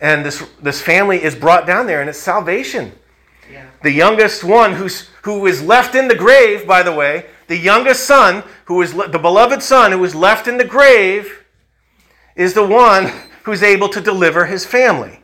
And 0.00 0.24
this, 0.24 0.46
this 0.60 0.82
family 0.82 1.22
is 1.22 1.34
brought 1.34 1.66
down 1.66 1.86
there, 1.86 2.00
and 2.00 2.10
it's 2.10 2.18
salvation. 2.18 2.92
Yeah. 3.50 3.66
The 3.82 3.92
youngest 3.92 4.44
one 4.44 4.72
who's, 4.74 5.08
who 5.22 5.46
is 5.46 5.62
left 5.62 5.94
in 5.94 6.08
the 6.08 6.14
grave, 6.14 6.66
by 6.66 6.82
the 6.82 6.92
way, 6.92 7.26
the 7.46 7.56
youngest 7.56 8.04
son, 8.04 8.42
who 8.64 8.82
is 8.82 8.92
le- 8.92 9.08
the 9.08 9.18
beloved 9.18 9.62
son 9.62 9.92
who 9.92 10.04
is 10.04 10.14
left 10.14 10.48
in 10.48 10.58
the 10.58 10.64
grave, 10.64 11.44
is 12.34 12.54
the 12.54 12.66
one 12.66 13.12
who's 13.44 13.62
able 13.62 13.88
to 13.88 14.00
deliver 14.00 14.44
his 14.44 14.66
family. 14.66 15.20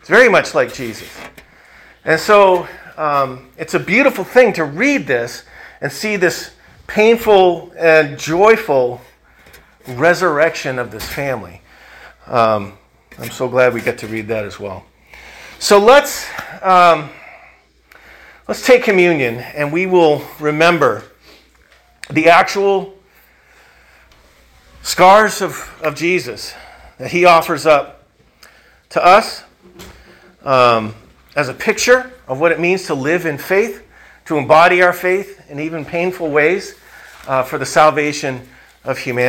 It's 0.00 0.08
very 0.08 0.28
much 0.28 0.54
like 0.54 0.74
Jesus. 0.74 1.08
And 2.04 2.20
so 2.20 2.66
um, 2.96 3.48
it's 3.56 3.74
a 3.74 3.78
beautiful 3.78 4.24
thing 4.24 4.52
to 4.54 4.64
read 4.64 5.06
this 5.06 5.44
and 5.80 5.90
see 5.92 6.16
this 6.16 6.52
painful 6.86 7.72
and 7.78 8.18
joyful 8.18 9.00
resurrection 9.86 10.78
of 10.78 10.90
this 10.90 11.06
family. 11.06 11.60
Um, 12.26 12.78
I'm 13.18 13.30
so 13.30 13.48
glad 13.48 13.74
we 13.74 13.80
get 13.80 13.98
to 13.98 14.06
read 14.06 14.28
that 14.28 14.44
as 14.44 14.60
well. 14.60 14.84
So 15.58 15.78
let's 15.78 16.28
um, 16.62 17.10
let's 18.46 18.64
take 18.64 18.82
communion, 18.82 19.36
and 19.36 19.72
we 19.72 19.86
will 19.86 20.22
remember 20.38 21.04
the 22.10 22.28
actual 22.28 22.94
scars 24.82 25.42
of, 25.42 25.70
of 25.82 25.94
Jesus 25.94 26.54
that 26.98 27.10
He 27.10 27.24
offers 27.24 27.66
up 27.66 28.06
to 28.90 29.04
us 29.04 29.42
um, 30.44 30.94
as 31.36 31.48
a 31.48 31.54
picture 31.54 32.12
of 32.26 32.40
what 32.40 32.52
it 32.52 32.60
means 32.60 32.86
to 32.86 32.94
live 32.94 33.26
in 33.26 33.36
faith, 33.36 33.82
to 34.28 34.36
embody 34.36 34.82
our 34.82 34.92
faith 34.92 35.50
in 35.50 35.58
even 35.58 35.86
painful 35.86 36.30
ways 36.30 36.78
uh, 37.26 37.42
for 37.42 37.56
the 37.56 37.64
salvation 37.64 38.46
of 38.84 38.98
humanity. 38.98 39.27